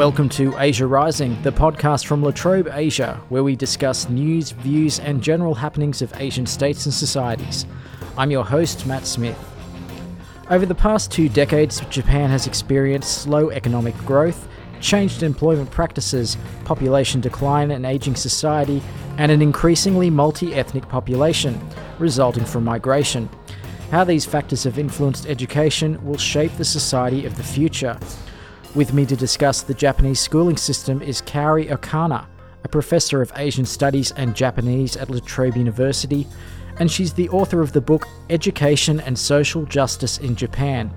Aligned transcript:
Welcome 0.00 0.30
to 0.30 0.56
Asia 0.56 0.86
Rising, 0.86 1.36
the 1.42 1.52
podcast 1.52 2.06
from 2.06 2.22
La 2.22 2.30
Trobe 2.30 2.70
Asia, 2.72 3.20
where 3.28 3.44
we 3.44 3.54
discuss 3.54 4.08
news, 4.08 4.50
views, 4.50 4.98
and 4.98 5.22
general 5.22 5.54
happenings 5.54 6.00
of 6.00 6.10
Asian 6.18 6.46
states 6.46 6.86
and 6.86 6.94
societies. 6.94 7.66
I'm 8.16 8.30
your 8.30 8.42
host, 8.42 8.86
Matt 8.86 9.04
Smith. 9.04 9.38
Over 10.48 10.64
the 10.64 10.74
past 10.74 11.12
two 11.12 11.28
decades, 11.28 11.82
Japan 11.90 12.30
has 12.30 12.46
experienced 12.46 13.18
slow 13.18 13.50
economic 13.50 13.94
growth, 14.06 14.48
changed 14.80 15.22
employment 15.22 15.70
practices, 15.70 16.38
population 16.64 17.20
decline, 17.20 17.70
and 17.70 17.84
aging 17.84 18.16
society, 18.16 18.82
and 19.18 19.30
an 19.30 19.42
increasingly 19.42 20.08
multi 20.08 20.54
ethnic 20.54 20.88
population, 20.88 21.60
resulting 21.98 22.46
from 22.46 22.64
migration. 22.64 23.28
How 23.90 24.04
these 24.04 24.24
factors 24.24 24.64
have 24.64 24.78
influenced 24.78 25.26
education 25.26 26.02
will 26.02 26.16
shape 26.16 26.56
the 26.56 26.64
society 26.64 27.26
of 27.26 27.36
the 27.36 27.44
future. 27.44 27.98
With 28.72 28.94
me 28.94 29.04
to 29.06 29.16
discuss 29.16 29.62
the 29.62 29.74
Japanese 29.74 30.20
schooling 30.20 30.56
system 30.56 31.02
is 31.02 31.20
Kaori 31.22 31.70
Okano, 31.70 32.24
a 32.62 32.68
professor 32.68 33.20
of 33.20 33.32
Asian 33.34 33.64
Studies 33.64 34.12
and 34.12 34.36
Japanese 34.36 34.96
at 34.96 35.10
La 35.10 35.18
Trobe 35.18 35.56
University, 35.56 36.24
and 36.78 36.88
she's 36.88 37.12
the 37.12 37.28
author 37.30 37.62
of 37.62 37.72
the 37.72 37.80
book 37.80 38.06
Education 38.30 39.00
and 39.00 39.18
Social 39.18 39.64
Justice 39.64 40.18
in 40.18 40.36
Japan, 40.36 40.88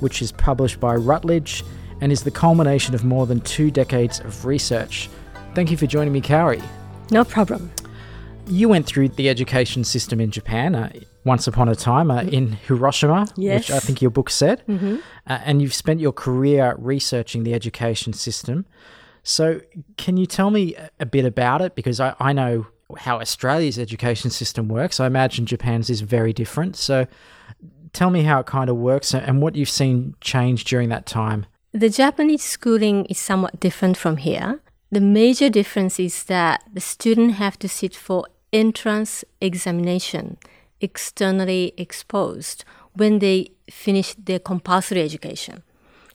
which 0.00 0.22
is 0.22 0.32
published 0.32 0.80
by 0.80 0.94
Routledge 0.94 1.64
and 2.00 2.10
is 2.10 2.22
the 2.22 2.30
culmination 2.30 2.94
of 2.94 3.04
more 3.04 3.26
than 3.26 3.42
two 3.42 3.70
decades 3.70 4.20
of 4.20 4.46
research. 4.46 5.10
Thank 5.54 5.70
you 5.70 5.76
for 5.76 5.86
joining 5.86 6.14
me, 6.14 6.22
Kaori. 6.22 6.62
No 7.10 7.24
problem. 7.24 7.70
You 8.46 8.70
went 8.70 8.86
through 8.86 9.10
the 9.10 9.28
education 9.28 9.84
system 9.84 10.18
in 10.18 10.30
Japan 10.30 10.74
uh, 10.74 10.90
once 11.28 11.46
upon 11.46 11.68
a 11.68 11.74
time 11.76 12.10
uh, 12.10 12.22
in 12.38 12.44
Hiroshima, 12.66 13.26
Yes. 13.36 13.58
which 13.58 13.70
I 13.76 13.80
think 13.80 14.00
your 14.02 14.10
book 14.18 14.30
said, 14.30 14.62
Mm-hmm. 14.66 14.96
uh, 15.30 15.38
and 15.48 15.60
you've 15.62 15.74
spent 15.84 16.00
your 16.00 16.12
career 16.26 16.74
researching 16.92 17.44
the 17.44 17.54
education 17.54 18.12
system. 18.12 18.64
So, 19.22 19.60
can 19.96 20.16
you 20.16 20.26
tell 20.26 20.50
me 20.50 20.62
a- 20.74 20.90
a 21.00 21.06
bit 21.06 21.24
about 21.34 21.60
it? 21.66 21.74
Because 21.74 21.98
I, 22.00 22.14
I 22.28 22.32
know 22.32 22.66
how 23.06 23.20
Australia's 23.20 23.78
education 23.78 24.30
system 24.30 24.64
works. 24.68 24.98
I 25.00 25.06
imagine 25.06 25.44
Japan's 25.46 25.90
is 25.90 26.00
very 26.00 26.32
different. 26.32 26.76
So, 26.76 27.06
tell 27.92 28.10
me 28.10 28.22
how 28.30 28.40
it 28.40 28.46
kind 28.46 28.70
of 28.70 28.76
works 28.76 29.14
and 29.14 29.42
what 29.42 29.54
you've 29.56 29.68
seen 29.82 30.14
change 30.20 30.64
during 30.70 30.88
that 30.90 31.04
time. 31.06 31.40
The 31.72 31.90
Japanese 31.90 32.42
schooling 32.42 33.04
is 33.12 33.18
somewhat 33.18 33.60
different 33.60 33.96
from 33.96 34.16
here. 34.16 34.60
The 34.90 35.00
major 35.02 35.50
difference 35.50 36.00
is 36.08 36.24
that 36.24 36.62
the 36.72 36.80
student 36.80 37.30
have 37.34 37.58
to 37.58 37.68
sit 37.68 37.94
for 37.94 38.24
entrance 38.52 39.24
examination, 39.40 40.24
externally 40.80 41.74
exposed, 41.76 42.64
when 42.94 43.18
they 43.18 43.50
finish 43.70 44.14
their 44.14 44.38
compulsory 44.38 45.02
education. 45.02 45.62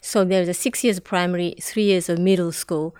So 0.00 0.24
there's 0.24 0.48
a 0.48 0.54
six 0.54 0.84
years 0.84 1.00
primary, 1.00 1.54
three 1.60 1.84
years 1.84 2.08
of 2.08 2.18
middle 2.18 2.52
school, 2.52 2.94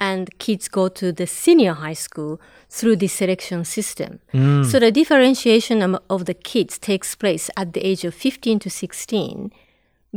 and 0.00 0.36
kids 0.38 0.68
go 0.68 0.88
to 0.88 1.12
the 1.12 1.26
senior 1.26 1.72
high 1.72 1.94
school 1.94 2.40
through 2.68 2.96
the 2.96 3.06
selection 3.06 3.64
system. 3.64 4.20
Mm. 4.32 4.64
So 4.66 4.78
the 4.78 4.90
differentiation 4.90 5.82
of 6.10 6.24
the 6.26 6.34
kids 6.34 6.78
takes 6.78 7.14
place 7.14 7.50
at 7.56 7.72
the 7.72 7.80
age 7.80 8.04
of 8.04 8.14
15 8.14 8.58
to 8.60 8.70
16 8.70 9.52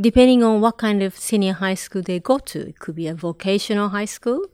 depending 0.00 0.44
on 0.44 0.60
what 0.60 0.78
kind 0.78 1.02
of 1.02 1.16
senior 1.16 1.54
high 1.54 1.74
school 1.74 2.02
they 2.02 2.20
go 2.20 2.38
to. 2.38 2.68
It 2.68 2.78
could 2.78 2.94
be 2.94 3.08
a 3.08 3.14
vocational 3.14 3.88
high 3.88 4.04
school, 4.04 4.46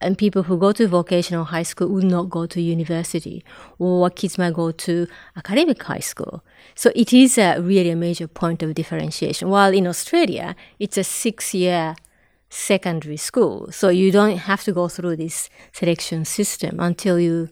and 0.00 0.18
people 0.18 0.42
who 0.42 0.58
go 0.58 0.72
to 0.72 0.86
vocational 0.86 1.44
high 1.44 1.62
school 1.62 1.88
would 1.88 2.04
not 2.04 2.28
go 2.28 2.46
to 2.46 2.60
university, 2.60 3.44
or 3.78 4.10
kids 4.10 4.38
might 4.38 4.54
go 4.54 4.70
to 4.70 5.06
academic 5.36 5.82
high 5.82 6.00
school. 6.00 6.44
So 6.74 6.92
it 6.94 7.12
is 7.12 7.38
a 7.38 7.60
really 7.60 7.90
a 7.90 7.96
major 7.96 8.28
point 8.28 8.62
of 8.62 8.74
differentiation. 8.74 9.48
While 9.48 9.72
in 9.72 9.86
Australia, 9.86 10.54
it's 10.78 10.98
a 10.98 11.04
six-year 11.04 11.96
secondary 12.50 13.16
school, 13.16 13.70
so 13.72 13.88
you 13.88 14.12
don't 14.12 14.36
have 14.36 14.62
to 14.64 14.72
go 14.72 14.88
through 14.88 15.16
this 15.16 15.48
selection 15.72 16.24
system 16.24 16.78
until 16.78 17.18
you 17.18 17.48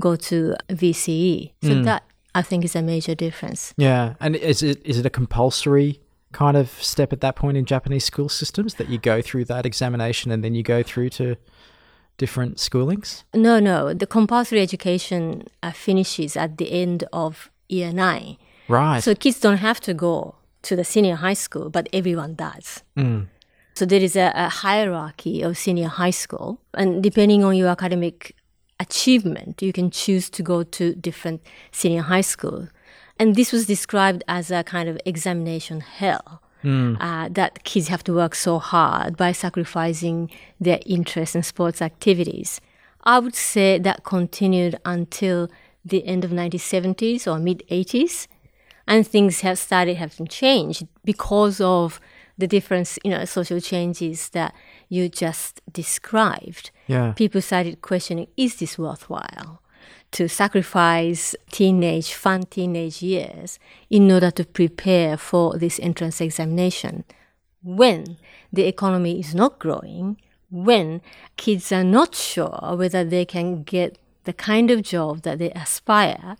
go 0.00 0.14
to 0.16 0.54
VCE. 0.68 1.52
So 1.62 1.74
hmm. 1.74 1.82
that 1.82 2.04
I 2.34 2.42
think 2.42 2.64
is 2.64 2.76
a 2.76 2.82
major 2.82 3.14
difference. 3.14 3.74
Yeah, 3.76 4.14
and 4.20 4.36
is 4.36 4.62
it 4.62 4.84
is 4.84 4.98
it 4.98 5.06
a 5.06 5.10
compulsory 5.10 6.00
kind 6.32 6.56
of 6.56 6.70
step 6.82 7.12
at 7.12 7.20
that 7.20 7.36
point 7.36 7.56
in 7.56 7.64
Japanese 7.64 8.04
school 8.04 8.28
systems 8.28 8.74
that 8.74 8.88
you 8.88 8.98
go 8.98 9.22
through 9.22 9.46
that 9.46 9.64
examination 9.64 10.30
and 10.30 10.44
then 10.44 10.54
you 10.54 10.62
go 10.62 10.82
through 10.82 11.08
to 11.08 11.36
different 12.18 12.58
schoolings? 12.58 13.24
No, 13.32 13.58
no. 13.58 13.94
The 13.94 14.06
compulsory 14.06 14.60
education 14.60 15.44
uh, 15.62 15.72
finishes 15.72 16.36
at 16.36 16.58
the 16.58 16.70
end 16.70 17.04
of 17.12 17.50
year 17.68 17.92
nine. 17.92 18.36
Right. 18.68 19.02
So 19.02 19.14
kids 19.14 19.40
don't 19.40 19.56
have 19.58 19.80
to 19.80 19.94
go 19.94 20.34
to 20.62 20.76
the 20.76 20.84
senior 20.84 21.16
high 21.16 21.34
school, 21.34 21.70
but 21.70 21.88
everyone 21.92 22.34
does. 22.34 22.82
So 23.74 23.86
there 23.86 24.02
is 24.02 24.16
a, 24.16 24.32
a 24.34 24.48
hierarchy 24.48 25.40
of 25.42 25.56
senior 25.56 25.88
high 25.88 26.10
school, 26.10 26.60
and 26.74 27.00
depending 27.00 27.44
on 27.44 27.56
your 27.56 27.68
academic 27.68 28.34
achievement, 28.80 29.62
you 29.62 29.72
can 29.72 29.90
choose 29.90 30.28
to 30.30 30.42
go 30.42 30.64
to 30.64 30.94
different 30.96 31.42
senior 31.70 32.02
high 32.02 32.22
school. 32.22 32.68
And 33.20 33.36
this 33.36 33.52
was 33.52 33.66
described 33.66 34.24
as 34.26 34.50
a 34.50 34.64
kind 34.64 34.88
of 34.88 34.98
examination 35.04 35.80
hell. 35.80 36.42
Uh, 36.64 37.28
that 37.30 37.62
kids 37.64 37.88
have 37.88 38.02
to 38.04 38.12
work 38.12 38.34
so 38.34 38.58
hard 38.58 39.16
by 39.16 39.32
sacrificing 39.32 40.30
their 40.60 40.80
interests 40.86 41.36
in 41.36 41.42
sports 41.42 41.80
activities. 41.80 42.60
I 43.04 43.18
would 43.20 43.34
say 43.34 43.78
that 43.78 44.04
continued 44.04 44.78
until 44.84 45.48
the 45.84 46.04
end 46.04 46.24
of 46.24 46.30
1970s 46.30 47.26
or 47.26 47.38
mid 47.38 47.62
80s 47.70 48.26
and 48.86 49.06
things 49.06 49.40
have 49.42 49.58
started 49.58 49.96
having 49.96 50.26
changed 50.26 50.86
because 51.04 51.60
of 51.60 52.00
the 52.38 52.46
difference, 52.46 52.98
you 53.04 53.10
know, 53.10 53.24
social 53.24 53.60
changes 53.60 54.30
that 54.30 54.54
you 54.88 55.08
just 55.08 55.60
described. 55.70 56.70
Yeah. 56.86 57.12
People 57.12 57.42
started 57.42 57.82
questioning, 57.82 58.28
is 58.36 58.56
this 58.56 58.78
worthwhile? 58.78 59.60
To 60.12 60.28
sacrifice 60.28 61.36
teenage, 61.50 62.14
fun 62.14 62.44
teenage 62.44 63.02
years 63.02 63.58
in 63.90 64.10
order 64.10 64.30
to 64.32 64.44
prepare 64.44 65.16
for 65.16 65.58
this 65.58 65.78
entrance 65.80 66.20
examination. 66.20 67.04
When 67.62 68.16
the 68.52 68.64
economy 68.64 69.20
is 69.20 69.34
not 69.34 69.58
growing, 69.58 70.16
when 70.50 71.02
kids 71.36 71.70
are 71.72 71.84
not 71.84 72.14
sure 72.14 72.74
whether 72.74 73.04
they 73.04 73.26
can 73.26 73.62
get 73.64 73.98
the 74.24 74.32
kind 74.32 74.70
of 74.70 74.82
job 74.82 75.22
that 75.22 75.38
they 75.38 75.50
aspire, 75.50 76.36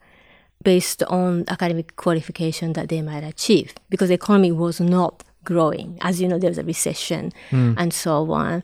based 0.63 1.03
on 1.05 1.45
academic 1.49 1.97
qualification 1.97 2.73
that 2.73 2.89
they 2.89 3.03
might 3.03 3.25
achieve 3.25 3.75
because 3.91 4.09
the 4.09 4.15
economy 4.15 4.53
was 4.53 4.81
not 4.81 5.25
growing. 5.45 5.99
As 6.01 6.21
you 6.21 6.29
know, 6.29 6.39
there 6.39 6.51
was 6.51 6.59
a 6.59 6.65
recession 6.65 7.33
hmm. 7.51 7.75
and 7.77 7.93
so 7.93 8.31
on. 8.33 8.63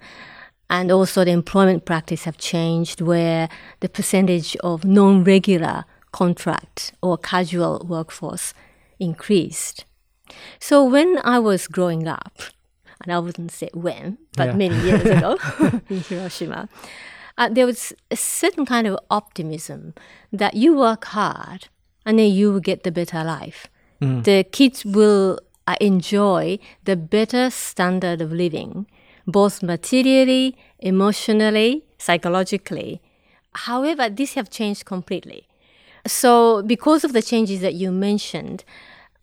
And 0.70 0.90
also 0.90 1.24
the 1.24 1.30
employment 1.30 1.84
practice 1.84 2.24
have 2.24 2.38
changed 2.38 3.00
where 3.00 3.48
the 3.80 3.88
percentage 3.88 4.56
of 4.56 4.84
non-regular 4.84 5.84
contract 6.12 6.92
or 7.02 7.18
casual 7.18 7.84
workforce 7.88 8.54
increased. 8.98 9.84
So 10.58 10.82
when 10.84 11.18
I 11.24 11.38
was 11.38 11.66
growing 11.68 12.08
up, 12.08 12.38
and 13.02 13.12
I 13.12 13.18
wouldn't 13.18 13.52
say 13.52 13.68
when, 13.74 14.18
but 14.36 14.46
Yeah. 14.48 14.56
many 14.56 14.76
years 14.80 15.04
ago 15.04 15.38
in 15.90 16.00
Hiroshima, 16.08 16.68
uh, 17.36 17.48
there 17.50 17.66
was 17.66 17.92
a 18.10 18.16
certain 18.16 18.64
kind 18.64 18.86
of 18.86 18.98
optimism 19.10 19.92
that 20.32 20.54
you 20.54 20.76
work 20.76 21.04
hard 21.06 21.68
and 22.06 22.18
then 22.18 22.32
you 22.32 22.52
will 22.52 22.60
get 22.60 22.82
the 22.84 22.92
better 22.92 23.22
life. 23.24 23.68
The 24.00 24.44
kids 24.44 24.84
will 24.84 25.40
uh, 25.66 25.76
enjoy 25.80 26.58
the 26.84 26.94
better 26.94 27.48
standard 27.50 28.20
of 28.20 28.32
living, 28.32 28.86
both 29.26 29.62
materially, 29.62 30.56
emotionally, 30.78 31.84
psychologically. 31.98 33.00
However, 33.54 34.08
these 34.08 34.34
have 34.34 34.50
changed 34.50 34.84
completely. 34.84 35.46
So, 36.06 36.62
because 36.62 37.04
of 37.04 37.12
the 37.12 37.22
changes 37.22 37.60
that 37.60 37.74
you 37.74 37.90
mentioned, 37.90 38.64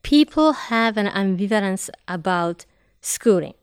people 0.04 0.54
have 0.54 0.98
an 0.98 1.08
ambivalence 1.08 1.90
about 2.08 2.66
schooling. 3.02 3.54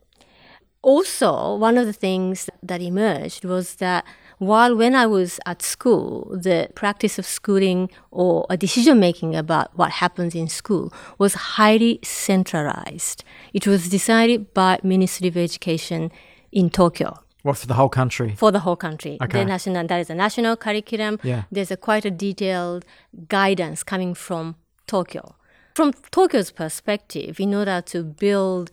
Also, 0.81 1.55
one 1.55 1.77
of 1.77 1.85
the 1.85 1.93
things 1.93 2.49
that 2.63 2.81
emerged 2.81 3.43
was 3.43 3.75
that 3.75 4.05
while 4.37 4.73
when 4.73 4.95
I 4.95 5.05
was 5.05 5.41
at 5.45 5.61
school, 5.61 6.33
the 6.41 6.69
practice 6.73 7.19
of 7.19 7.25
schooling 7.25 7.89
or 8.09 8.45
a 8.49 8.55
decision 8.55 8.97
making 8.97 9.35
about 9.35 9.77
what 9.77 9.91
happens 9.91 10.33
in 10.33 10.47
school 10.47 10.93
was 11.17 11.33
highly 11.33 11.99
centralized. 12.03 13.25
It 13.53 13.67
was 13.67 13.89
decided 13.89 14.53
by 14.53 14.79
Ministry 14.81 15.27
of 15.27 15.35
Education 15.35 16.09
in 16.51 16.69
Tokyo 16.69 17.19
What 17.43 17.57
for 17.57 17.67
the 17.67 17.73
whole 17.75 17.89
country? 17.89 18.35
for 18.35 18.51
the 18.51 18.59
whole 18.59 18.75
country. 18.75 19.17
Okay. 19.21 19.39
The 19.39 19.45
national 19.45 19.87
that 19.87 19.99
is 19.99 20.09
a 20.09 20.15
national 20.15 20.55
curriculum. 20.57 21.19
Yeah. 21.23 21.43
There's 21.51 21.71
a 21.71 21.77
quite 21.77 22.05
a 22.05 22.11
detailed 22.11 22.85
guidance 23.27 23.83
coming 23.83 24.13
from 24.13 24.55
Tokyo. 24.87 25.35
From 25.75 25.93
Tokyo's 26.11 26.51
perspective, 26.51 27.39
in 27.39 27.53
order 27.53 27.81
to 27.81 28.03
build 28.03 28.71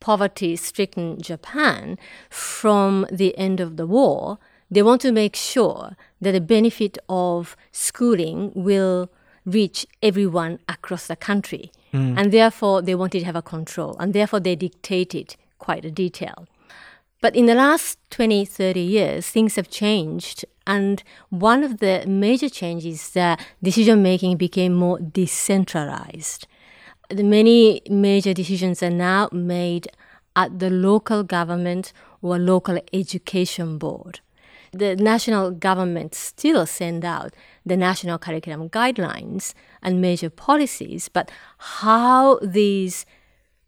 poverty-stricken 0.00 1.22
Japan 1.22 1.96
from 2.28 3.06
the 3.10 3.36
end 3.38 3.60
of 3.60 3.76
the 3.76 3.86
war, 3.86 4.38
they 4.70 4.82
want 4.82 5.00
to 5.02 5.12
make 5.12 5.36
sure 5.36 5.96
that 6.20 6.32
the 6.32 6.40
benefit 6.40 6.98
of 7.08 7.56
schooling 7.70 8.50
will 8.54 9.08
reach 9.44 9.86
everyone 10.02 10.58
across 10.68 11.06
the 11.06 11.16
country. 11.16 11.70
Mm. 11.92 12.18
And 12.18 12.32
therefore, 12.32 12.82
they 12.82 12.94
wanted 12.94 13.20
to 13.20 13.24
have 13.24 13.36
a 13.36 13.42
control. 13.42 13.96
And 13.98 14.12
therefore, 14.12 14.40
they 14.40 14.56
dictated 14.56 15.36
quite 15.58 15.84
a 15.84 15.90
detail 15.90 16.48
But 17.22 17.36
in 17.36 17.46
the 17.46 17.54
last 17.54 17.98
20, 18.10 18.44
30 18.44 18.80
years, 18.80 19.28
things 19.28 19.54
have 19.54 19.70
changed. 19.70 20.44
And 20.66 21.02
one 21.30 21.62
of 21.62 21.78
the 21.78 22.04
major 22.06 22.48
changes 22.48 22.94
is 22.94 23.10
that 23.10 23.40
decision 23.62 24.02
making 24.02 24.38
became 24.38 24.74
more 24.74 24.98
decentralized. 24.98 26.48
The 27.08 27.22
many 27.22 27.80
major 27.88 28.34
decisions 28.34 28.82
are 28.82 28.90
now 28.90 29.28
made 29.30 29.86
at 30.34 30.58
the 30.58 30.68
local 30.68 31.22
government 31.22 31.92
or 32.22 32.38
local 32.38 32.80
education 32.92 33.78
board. 33.78 34.18
The 34.72 34.96
national 34.96 35.52
government 35.52 36.16
still 36.16 36.66
send 36.66 37.04
out 37.04 37.34
the 37.64 37.76
national 37.76 38.18
curriculum 38.18 38.68
guidelines 38.68 39.54
and 39.80 40.00
major 40.00 40.30
policies, 40.30 41.08
but 41.08 41.30
how 41.58 42.40
these 42.42 43.06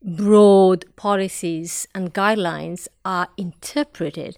broad 0.05 0.85
policies 0.97 1.89
and 1.95 2.13
guidelines 2.13 2.87
are 3.05 3.29
interpreted 3.39 4.37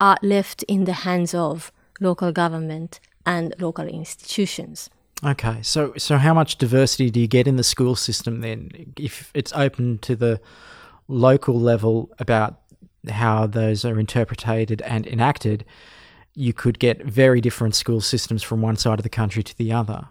are 0.00 0.16
left 0.22 0.62
in 0.64 0.84
the 0.84 0.92
hands 0.92 1.34
of 1.34 1.70
local 2.00 2.32
government 2.32 2.98
and 3.26 3.54
local 3.60 3.86
institutions. 3.86 4.90
Okay, 5.24 5.62
so 5.62 5.92
so 5.96 6.16
how 6.16 6.34
much 6.34 6.56
diversity 6.56 7.10
do 7.10 7.20
you 7.20 7.28
get 7.28 7.46
in 7.46 7.56
the 7.56 7.62
school 7.62 7.94
system 7.94 8.40
then, 8.40 8.92
if 8.98 9.30
it's 9.34 9.52
open 9.52 9.98
to 9.98 10.16
the 10.16 10.40
local 11.06 11.60
level 11.60 12.10
about 12.18 12.60
how 13.08 13.46
those 13.46 13.84
are 13.84 14.00
interpreted 14.00 14.82
and 14.82 15.06
enacted? 15.06 15.64
You 16.34 16.52
could 16.54 16.78
get 16.78 17.04
very 17.04 17.40
different 17.40 17.74
school 17.74 18.00
systems 18.00 18.42
from 18.42 18.62
one 18.62 18.76
side 18.76 18.98
of 18.98 19.02
the 19.02 19.10
country 19.10 19.42
to 19.42 19.56
the 19.56 19.70
other 19.72 20.08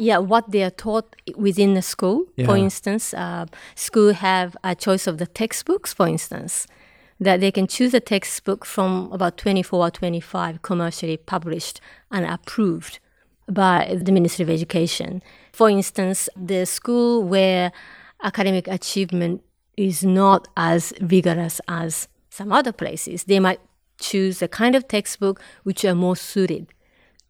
yeah, 0.00 0.16
what 0.16 0.50
they 0.50 0.62
are 0.62 0.70
taught 0.70 1.14
within 1.36 1.74
the 1.74 1.82
school. 1.82 2.24
Yeah. 2.36 2.46
For 2.46 2.56
instance, 2.56 3.12
uh, 3.12 3.46
school 3.74 4.14
have 4.14 4.56
a 4.64 4.74
choice 4.74 5.06
of 5.06 5.18
the 5.18 5.26
textbooks. 5.26 5.92
For 5.92 6.08
instance, 6.08 6.66
that 7.20 7.40
they 7.40 7.52
can 7.52 7.66
choose 7.66 7.92
a 7.92 8.00
textbook 8.00 8.64
from 8.64 9.12
about 9.12 9.36
24 9.36 9.86
or 9.86 9.90
25 9.90 10.62
commercially 10.62 11.18
published 11.18 11.80
and 12.10 12.24
approved 12.24 12.98
by 13.46 13.94
the 14.00 14.10
Ministry 14.10 14.42
of 14.42 14.48
Education. 14.48 15.22
For 15.52 15.68
instance, 15.68 16.30
the 16.34 16.64
school 16.64 17.22
where 17.22 17.70
academic 18.22 18.68
achievement 18.68 19.42
is 19.76 20.02
not 20.02 20.48
as 20.56 20.94
vigorous 21.00 21.60
as 21.68 22.08
some 22.30 22.52
other 22.52 22.72
places, 22.72 23.24
they 23.24 23.38
might 23.38 23.60
choose 23.98 24.40
a 24.40 24.48
kind 24.48 24.74
of 24.74 24.88
textbook 24.88 25.42
which 25.62 25.84
are 25.84 25.94
more 25.94 26.16
suited 26.16 26.68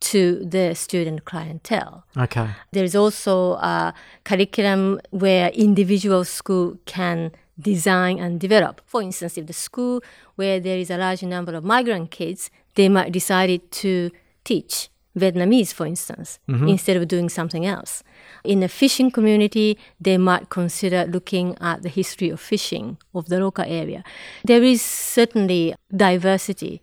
to 0.01 0.45
the 0.45 0.75
student 0.75 1.25
clientele. 1.25 2.05
Okay. 2.17 2.49
There 2.73 2.85
is 2.85 2.97
also 2.97 3.53
a 3.55 3.95
curriculum 4.25 5.01
where 5.11 5.49
individual 5.51 6.25
school 6.25 6.79
can 6.87 7.33
design 7.59 8.19
and 8.19 8.41
develop. 8.41 8.81
For 8.87 9.03
instance, 9.03 9.37
if 9.37 9.47
the 9.47 9.53
school 9.53 10.03
where 10.37 10.59
there 10.61 10.79
is 10.79 10.91
a 10.91 10.97
large 10.97 11.23
number 11.23 11.55
of 11.55 11.65
migrant 11.65 12.11
kids, 12.11 12.51
they 12.75 12.89
might 12.89 13.13
decide 13.13 13.71
to 13.71 14.11
teach 14.45 14.89
Vietnamese, 15.19 15.75
for 15.75 15.87
instance, 15.87 16.39
mm-hmm. 16.49 16.69
instead 16.69 16.97
of 16.97 17.09
doing 17.09 17.29
something 17.29 17.67
else. 17.67 18.03
In 18.45 18.63
a 18.63 18.69
fishing 18.69 19.11
community, 19.11 19.77
they 20.01 20.17
might 20.17 20.49
consider 20.49 21.05
looking 21.05 21.57
at 21.61 21.83
the 21.83 21.89
history 21.89 22.31
of 22.31 22.41
fishing 22.41 22.97
of 23.15 23.29
the 23.29 23.41
local 23.41 23.65
area. 23.67 24.05
There 24.45 24.63
is 24.63 24.81
certainly 24.81 25.75
diversity 25.95 26.81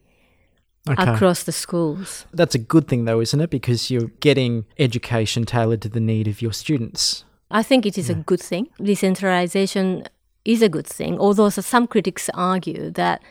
okay. 0.90 1.12
across 1.12 1.44
the 1.44 1.52
schools. 1.52 2.26
That's 2.34 2.56
a 2.56 2.60
good 2.60 2.88
thing, 2.88 3.06
though, 3.06 3.20
isn't 3.22 3.40
it? 3.40 3.50
Because 3.50 3.92
you're 3.92 4.12
getting 4.20 4.66
education 4.78 5.46
tailored 5.46 5.82
to 5.82 5.90
the 5.90 6.00
need 6.00 6.28
of 6.28 6.42
your 6.42 6.54
students. 6.54 7.24
I 7.50 7.64
think 7.64 7.86
it 7.86 7.98
is 7.98 8.10
yeah. 8.10 8.18
a 8.18 8.20
good 8.20 8.42
thing. 8.42 8.68
Decentralization 8.82 10.04
is 10.46 10.62
a 10.62 10.70
good 10.70 10.88
thing, 10.88 11.20
although 11.20 11.50
some 11.50 11.88
critics 11.88 12.30
argue 12.34 12.90
that 12.92 13.22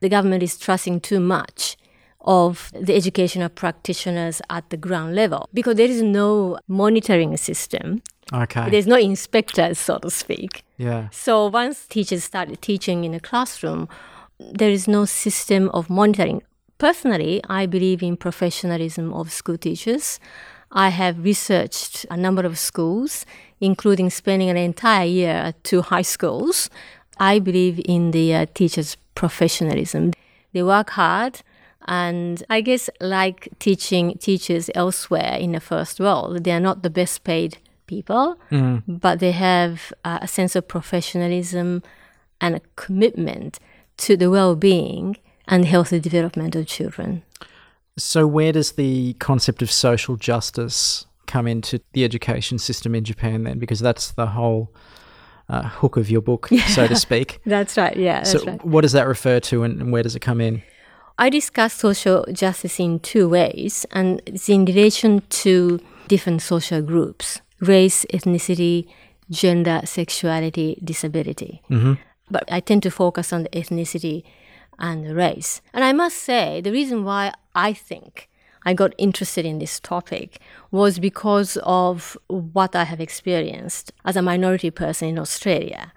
the 0.00 0.08
government 0.08 0.42
is 0.42 0.58
trusting 0.58 1.00
too 1.00 1.20
much 1.20 1.76
of 2.20 2.70
the 2.78 2.94
educational 2.94 3.48
practitioners 3.48 4.42
at 4.50 4.68
the 4.70 4.76
ground 4.76 5.14
level 5.14 5.48
because 5.54 5.76
there 5.76 5.88
is 5.88 6.02
no 6.02 6.58
monitoring 6.68 7.36
system. 7.36 8.02
Okay. 8.32 8.68
There's 8.68 8.86
no 8.86 8.96
inspectors, 8.96 9.78
so 9.78 9.98
to 9.98 10.10
speak. 10.10 10.62
Yeah. 10.76 11.08
So 11.10 11.46
once 11.46 11.86
teachers 11.86 12.24
started 12.24 12.60
teaching 12.60 13.04
in 13.04 13.14
a 13.14 13.20
classroom, 13.20 13.88
there 14.38 14.70
is 14.70 14.86
no 14.86 15.06
system 15.06 15.70
of 15.70 15.88
monitoring. 15.88 16.42
Personally, 16.78 17.40
I 17.48 17.66
believe 17.66 18.04
in 18.04 18.16
professionalism 18.16 19.12
of 19.12 19.32
school 19.32 19.58
teachers. 19.58 20.20
I 20.70 20.90
have 20.90 21.24
researched 21.24 22.06
a 22.08 22.16
number 22.16 22.46
of 22.46 22.56
schools, 22.56 23.26
including 23.60 24.10
spending 24.10 24.48
an 24.48 24.56
entire 24.56 25.06
year 25.06 25.32
at 25.32 25.64
two 25.64 25.82
high 25.82 26.02
schools. 26.02 26.70
I 27.18 27.40
believe 27.40 27.80
in 27.84 28.12
the 28.12 28.32
uh, 28.32 28.46
teachers' 28.54 28.96
professionalism. 29.16 30.12
They 30.52 30.62
work 30.62 30.90
hard, 30.90 31.40
and 31.86 32.44
I 32.48 32.60
guess, 32.60 32.88
like 33.00 33.48
teaching 33.58 34.16
teachers 34.18 34.70
elsewhere 34.74 35.36
in 35.40 35.52
the 35.52 35.60
first 35.60 35.98
world, 35.98 36.44
they 36.44 36.52
are 36.52 36.60
not 36.60 36.82
the 36.82 36.90
best 36.90 37.24
paid 37.24 37.58
people, 37.86 38.36
mm. 38.52 38.82
but 38.86 39.18
they 39.18 39.32
have 39.32 39.92
uh, 40.04 40.20
a 40.22 40.28
sense 40.28 40.54
of 40.54 40.68
professionalism 40.68 41.82
and 42.40 42.54
a 42.54 42.60
commitment 42.76 43.58
to 43.96 44.16
the 44.16 44.30
well 44.30 44.54
being 44.54 45.16
and 45.48 45.64
healthy 45.64 45.98
development 45.98 46.54
of 46.54 46.66
children. 46.66 47.22
So, 47.96 48.26
where 48.26 48.52
does 48.52 48.72
the 48.72 49.14
concept 49.14 49.60
of 49.62 49.72
social 49.72 50.16
justice 50.16 51.06
come 51.26 51.46
into 51.48 51.80
the 51.92 52.04
education 52.04 52.58
system 52.58 52.94
in 52.94 53.04
Japan 53.04 53.42
then? 53.42 53.58
Because 53.58 53.80
that's 53.80 54.12
the 54.12 54.26
whole 54.26 54.72
uh, 55.48 55.62
hook 55.62 55.96
of 55.96 56.08
your 56.10 56.20
book, 56.20 56.48
yeah, 56.50 56.64
so 56.68 56.86
to 56.86 56.94
speak. 56.94 57.40
that's 57.44 57.76
right, 57.76 57.96
yeah. 57.96 58.22
so, 58.22 58.44
right. 58.44 58.64
what 58.64 58.82
does 58.82 58.92
that 58.92 59.08
refer 59.08 59.40
to 59.40 59.64
and, 59.64 59.80
and 59.80 59.92
where 59.92 60.02
does 60.02 60.14
it 60.14 60.20
come 60.20 60.40
in? 60.40 60.62
I 61.18 61.30
discuss 61.30 61.74
social 61.74 62.24
justice 62.32 62.78
in 62.78 63.00
two 63.00 63.28
ways, 63.28 63.84
and 63.90 64.22
it's 64.26 64.48
in 64.48 64.64
relation 64.64 65.22
to 65.30 65.80
different 66.06 66.42
social 66.42 66.80
groups 66.80 67.40
race, 67.60 68.06
ethnicity, 68.14 68.86
gender, 69.28 69.80
sexuality, 69.84 70.78
disability. 70.84 71.60
Mm-hmm. 71.68 71.94
But 72.30 72.44
I 72.52 72.60
tend 72.60 72.84
to 72.84 72.90
focus 72.90 73.32
on 73.32 73.42
the 73.42 73.48
ethnicity 73.48 74.22
and 74.78 75.14
race. 75.14 75.60
And 75.72 75.84
I 75.84 75.92
must 75.92 76.16
say, 76.16 76.60
the 76.60 76.72
reason 76.72 77.04
why 77.04 77.32
I 77.54 77.72
think 77.72 78.28
I 78.64 78.74
got 78.74 78.94
interested 78.98 79.44
in 79.44 79.58
this 79.58 79.80
topic 79.80 80.40
was 80.70 80.98
because 80.98 81.56
of 81.62 82.16
what 82.28 82.76
I 82.76 82.84
have 82.84 83.00
experienced 83.00 83.92
as 84.04 84.16
a 84.16 84.22
minority 84.22 84.70
person 84.70 85.08
in 85.08 85.18
Australia. 85.18 85.92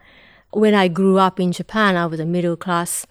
When 0.52 0.74
I 0.74 0.88
grew 0.88 1.18
up 1.18 1.40
in 1.40 1.52
Japan, 1.52 1.96
I 1.96 2.06
was 2.06 2.20
a 2.20 2.26
middle 2.26 2.56
class 2.56 3.06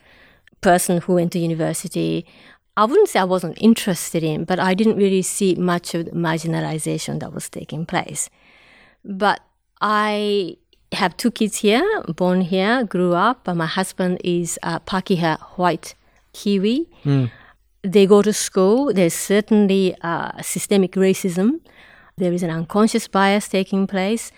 person 0.60 1.00
who 1.00 1.14
went 1.14 1.32
to 1.32 1.38
university. 1.38 2.26
I 2.76 2.84
wouldn't 2.84 3.08
say 3.08 3.20
I 3.20 3.24
wasn't 3.24 3.58
interested 3.60 4.22
in, 4.22 4.44
but 4.44 4.58
I 4.58 4.74
didn't 4.74 4.96
really 4.96 5.22
see 5.22 5.54
much 5.54 5.94
of 5.94 6.06
the 6.06 6.12
marginalization 6.12 7.20
that 7.20 7.32
was 7.32 7.48
taking 7.48 7.86
place. 7.86 8.30
But 9.04 9.40
I 9.80 10.56
have 10.92 11.16
two 11.16 11.30
kids 11.30 11.58
here, 11.58 11.84
born 12.16 12.40
here, 12.40 12.84
grew 12.84 13.14
up. 13.14 13.46
My 13.46 13.66
husband 13.66 14.20
is 14.24 14.58
a 14.62 14.80
Pakeha 14.80 15.38
white 15.56 15.94
Kiwi. 16.32 16.88
Mm. 17.04 17.30
They 17.82 18.06
go 18.06 18.22
to 18.22 18.32
school. 18.32 18.92
There's 18.92 19.14
certainly 19.14 19.96
uh, 20.02 20.42
systemic 20.42 20.92
racism. 20.92 21.60
There 22.16 22.32
is 22.32 22.42
an 22.42 22.50
unconscious 22.50 23.08
bias 23.08 23.48
taking 23.48 23.86
place. 23.86 24.32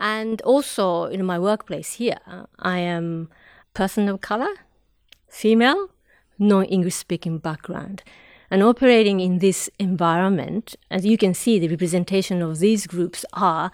And 0.00 0.42
also 0.42 1.04
in 1.04 1.24
my 1.24 1.38
workplace 1.38 1.94
here, 1.94 2.18
I 2.58 2.78
am 2.78 3.28
person 3.72 4.08
of 4.08 4.20
color, 4.20 4.52
female, 5.28 5.88
non-English 6.38 6.94
speaking 6.94 7.38
background. 7.38 8.02
And 8.50 8.62
operating 8.62 9.20
in 9.20 9.38
this 9.38 9.70
environment, 9.78 10.76
as 10.90 11.06
you 11.06 11.16
can 11.16 11.34
see, 11.34 11.58
the 11.58 11.68
representation 11.68 12.42
of 12.42 12.58
these 12.58 12.86
groups 12.86 13.24
are, 13.32 13.72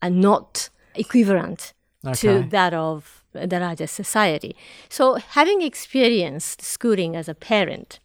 are 0.00 0.10
not 0.10 0.68
equivalent 0.94 1.72
okay. 2.06 2.14
to 2.14 2.48
that 2.50 2.74
of 2.74 3.24
the 3.32 3.58
larger 3.58 3.86
society. 3.86 4.54
So, 4.88 5.14
having 5.14 5.62
experienced 5.62 6.62
schooling 6.62 7.16
as 7.16 7.28
a 7.28 7.34
parent 7.34 7.98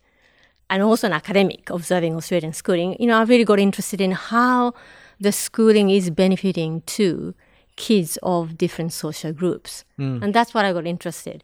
and 0.69 0.81
also 0.83 1.07
an 1.07 1.13
academic 1.13 1.69
observing 1.69 2.15
Australian 2.15 2.53
schooling, 2.53 2.95
you 2.99 3.07
know, 3.07 3.17
I 3.17 3.23
really 3.23 3.45
got 3.45 3.59
interested 3.59 4.01
in 4.01 4.11
how 4.11 4.73
the 5.19 5.31
schooling 5.31 5.89
is 5.89 6.09
benefiting 6.09 6.81
to 6.81 7.35
kids 7.75 8.17
of 8.23 8.57
different 8.57 8.93
social 8.93 9.33
groups. 9.33 9.85
Mm. 9.97 10.21
And 10.21 10.33
that's 10.33 10.53
what 10.53 10.65
I 10.65 10.73
got 10.73 10.85
interested. 10.85 11.43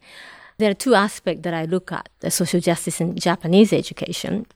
There 0.58 0.70
are 0.70 0.74
two 0.74 0.94
aspects 0.94 1.42
that 1.42 1.54
I 1.54 1.64
look 1.64 1.92
at 1.92 2.08
the 2.20 2.30
social 2.30 2.60
justice 2.60 3.00
in 3.00 3.16
Japanese 3.16 3.72
education. 3.72 4.46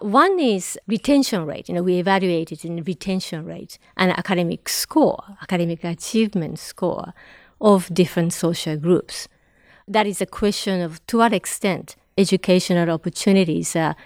One 0.00 0.38
is 0.38 0.78
retention 0.86 1.44
rate. 1.44 1.68
You 1.68 1.74
know, 1.74 1.82
we 1.82 1.98
evaluate 1.98 2.52
it 2.52 2.64
in 2.64 2.84
retention 2.84 3.44
rate 3.44 3.78
and 3.96 4.12
academic 4.12 4.68
score, 4.68 5.22
academic 5.42 5.82
achievement 5.82 6.60
score 6.60 7.12
of 7.60 7.92
different 7.92 8.32
social 8.32 8.76
groups. 8.76 9.26
That 9.88 10.06
is 10.06 10.20
a 10.20 10.26
question 10.26 10.80
of 10.80 11.04
to 11.08 11.18
what 11.18 11.32
extent 11.32 11.96
educational 12.16 12.90
opportunities 12.90 13.74
are 13.74 13.96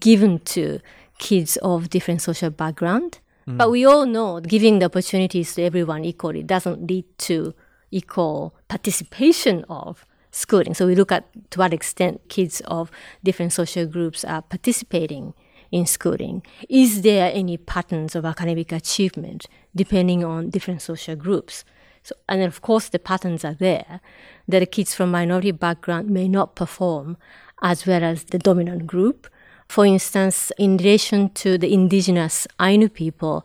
given 0.00 0.40
to 0.40 0.80
kids 1.18 1.56
of 1.58 1.90
different 1.90 2.22
social 2.22 2.50
background. 2.50 3.20
Mm. 3.46 3.58
But 3.58 3.70
we 3.70 3.84
all 3.84 4.04
know 4.04 4.40
giving 4.40 4.80
the 4.80 4.86
opportunities 4.86 5.54
to 5.54 5.62
everyone 5.62 6.04
equally 6.04 6.42
doesn't 6.42 6.88
lead 6.88 7.04
to 7.18 7.54
equal 7.92 8.54
participation 8.66 9.64
of 9.68 10.04
schooling. 10.36 10.74
So 10.74 10.86
we 10.86 10.94
look 10.94 11.10
at 11.10 11.24
to 11.50 11.58
what 11.58 11.72
extent 11.72 12.20
kids 12.28 12.60
of 12.66 12.90
different 13.24 13.52
social 13.52 13.86
groups 13.86 14.24
are 14.24 14.42
participating 14.42 15.34
in 15.72 15.86
schooling. 15.86 16.42
Is 16.68 17.02
there 17.02 17.30
any 17.32 17.56
patterns 17.56 18.14
of 18.14 18.24
academic 18.24 18.70
achievement 18.72 19.46
depending 19.74 20.24
on 20.24 20.50
different 20.50 20.82
social 20.82 21.16
groups? 21.16 21.64
So, 22.02 22.14
and 22.28 22.42
of 22.42 22.60
course, 22.60 22.88
the 22.88 22.98
patterns 22.98 23.44
are 23.44 23.54
there 23.54 24.00
that 24.46 24.70
kids 24.70 24.94
from 24.94 25.10
minority 25.10 25.50
background 25.50 26.08
may 26.08 26.28
not 26.28 26.54
perform 26.54 27.16
as 27.62 27.86
well 27.86 28.04
as 28.04 28.24
the 28.24 28.38
dominant 28.38 28.86
group. 28.86 29.26
For 29.68 29.84
instance, 29.84 30.52
in 30.58 30.76
relation 30.76 31.30
to 31.30 31.58
the 31.58 31.72
indigenous 31.72 32.46
Ainu 32.60 32.88
people 32.88 33.44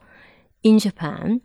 in 0.62 0.78
Japan, 0.78 1.42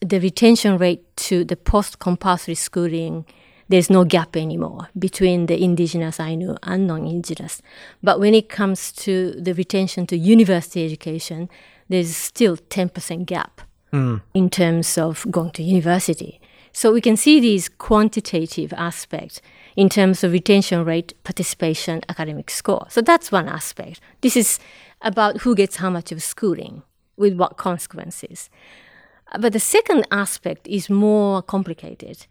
the 0.00 0.20
retention 0.20 0.76
rate 0.76 1.04
to 1.16 1.44
the 1.44 1.56
post 1.56 1.98
compulsory 1.98 2.54
schooling 2.54 3.24
there's 3.68 3.90
no 3.90 4.04
gap 4.04 4.36
anymore 4.36 4.88
between 4.98 5.46
the 5.46 5.62
indigenous 5.62 6.20
Ainu 6.20 6.56
and 6.62 6.86
non-indigenous. 6.86 7.62
But 8.02 8.20
when 8.20 8.34
it 8.34 8.48
comes 8.48 8.92
to 8.92 9.32
the 9.32 9.54
retention 9.54 10.06
to 10.08 10.16
university 10.16 10.84
education, 10.84 11.48
there's 11.88 12.16
still 12.16 12.56
10% 12.56 13.26
gap 13.26 13.62
mm. 13.92 14.20
in 14.34 14.50
terms 14.50 14.98
of 14.98 15.26
going 15.30 15.50
to 15.52 15.62
university. 15.62 16.40
So 16.72 16.92
we 16.92 17.00
can 17.00 17.16
see 17.16 17.38
these 17.38 17.68
quantitative 17.68 18.72
aspects 18.72 19.40
in 19.76 19.88
terms 19.88 20.24
of 20.24 20.32
retention 20.32 20.84
rate, 20.84 21.14
participation, 21.22 22.02
academic 22.08 22.50
score. 22.50 22.86
So 22.90 23.00
that's 23.00 23.30
one 23.30 23.48
aspect. 23.48 24.00
This 24.20 24.36
is 24.36 24.58
about 25.00 25.42
who 25.42 25.54
gets 25.54 25.76
how 25.76 25.90
much 25.90 26.10
of 26.10 26.22
schooling 26.22 26.82
with 27.16 27.34
what 27.34 27.56
consequences. 27.56 28.50
But 29.38 29.52
the 29.52 29.60
second 29.60 30.06
aspect 30.10 30.66
is 30.66 30.90
more 30.90 31.42
complicated. 31.42 32.26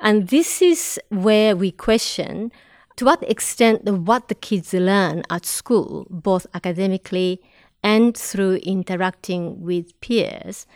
And 0.00 0.28
this 0.28 0.62
is 0.62 1.00
where 1.08 1.56
we 1.56 1.70
question 1.72 2.52
to 2.96 3.04
what 3.04 3.22
extent 3.30 3.84
what 3.84 4.28
the 4.28 4.34
kids 4.34 4.72
learn 4.74 5.22
at 5.30 5.46
school, 5.46 6.06
both 6.10 6.46
academically 6.54 7.40
and 7.82 8.16
through 8.16 8.56
interacting 8.56 9.62
with 9.62 9.98
peers, 10.00 10.66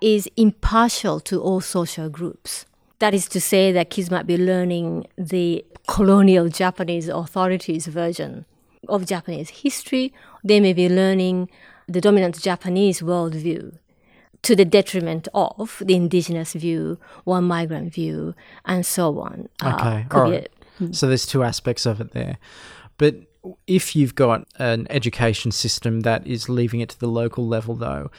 is 0.00 0.28
impartial 0.36 1.20
to 1.20 1.40
all 1.40 1.60
social 1.60 2.08
groups. 2.08 2.66
That 2.98 3.14
is 3.14 3.26
to 3.30 3.40
say, 3.40 3.72
that 3.72 3.90
kids 3.90 4.10
might 4.10 4.26
be 4.26 4.36
learning 4.36 5.06
the 5.16 5.64
colonial 5.88 6.48
Japanese 6.48 7.08
authorities' 7.08 7.86
version 7.86 8.44
of 8.88 9.06
Japanese 9.06 9.50
history. 9.50 10.12
They 10.44 10.60
may 10.60 10.72
be 10.72 10.88
learning 10.88 11.48
the 11.88 12.00
dominant 12.00 12.40
Japanese 12.40 13.00
worldview 13.00 13.78
to 14.42 14.56
the 14.56 14.64
detriment 14.64 15.28
of 15.34 15.82
the 15.84 15.94
indigenous 15.94 16.52
view 16.52 16.98
or 17.24 17.40
migrant 17.40 17.92
view 17.92 18.34
and 18.64 18.84
so 18.84 19.20
on. 19.20 19.48
Uh, 19.60 19.74
okay, 19.74 20.06
uh, 20.10 20.16
all 20.16 20.30
right. 20.30 20.48
A, 20.80 20.92
so 20.92 21.06
there's 21.06 21.26
two 21.26 21.42
aspects 21.42 21.86
of 21.86 22.00
it 22.00 22.10
there. 22.12 22.38
But 22.98 23.16
if 23.66 23.96
you've 23.96 24.14
got 24.14 24.46
an 24.56 24.86
education 24.90 25.52
system 25.52 26.00
that 26.00 26.26
is 26.26 26.48
leaving 26.48 26.80
it 26.80 26.88
to 26.90 27.00
the 27.00 27.08
local 27.08 27.46
level, 27.46 27.74
though, 27.74 28.10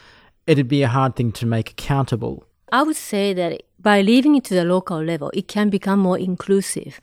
it'd 0.48 0.68
be 0.68 0.82
a 0.82 0.88
hard 0.88 1.16
thing 1.16 1.32
to 1.34 1.46
make 1.46 1.72
accountable. 1.72 2.46
I 2.72 2.84
would 2.84 2.96
say 2.96 3.34
that 3.34 3.64
by 3.80 4.02
leaving 4.02 4.36
it 4.36 4.46
to 4.46 4.56
the 4.56 4.64
local 4.64 5.04
level, 5.04 5.30
it 5.34 5.48
can 5.48 5.70
become 5.70 6.00
more 6.00 6.18
inclusive. 6.18 7.00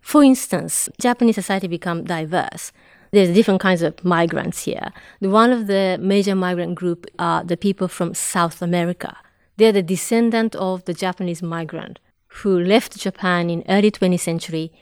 For 0.00 0.22
instance, 0.22 0.88
Japanese 1.00 1.34
society 1.34 1.68
become 1.68 2.04
diverse 2.04 2.72
there's 3.12 3.34
different 3.34 3.60
kinds 3.60 3.82
of 3.82 4.02
migrants 4.04 4.64
here. 4.64 4.92
One 5.20 5.52
of 5.52 5.66
the 5.66 5.98
major 6.00 6.34
migrant 6.34 6.74
group 6.74 7.06
are 7.18 7.42
the 7.42 7.56
people 7.56 7.88
from 7.88 8.14
South 8.14 8.62
America. 8.62 9.16
They're 9.56 9.72
the 9.72 9.82
descendant 9.82 10.54
of 10.54 10.84
the 10.84 10.94
Japanese 10.94 11.42
migrant 11.42 11.98
who 12.28 12.58
left 12.58 12.98
Japan 12.98 13.50
in 13.50 13.64
early 13.68 13.90
20th 13.90 14.20
century 14.20 14.72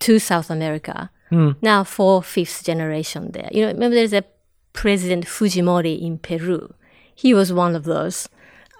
to 0.00 0.18
South 0.18 0.50
America. 0.50 1.10
Mm. 1.30 1.56
Now 1.60 1.84
four 1.84 2.22
fifth 2.22 2.64
generation 2.64 3.32
there. 3.32 3.48
You 3.52 3.62
know, 3.62 3.72
remember 3.72 3.96
there's 3.96 4.12
a 4.12 4.24
President 4.72 5.24
Fujimori 5.26 6.00
in 6.00 6.18
Peru. 6.18 6.74
He 7.14 7.34
was 7.34 7.52
one 7.52 7.74
of 7.74 7.84
those 7.84 8.28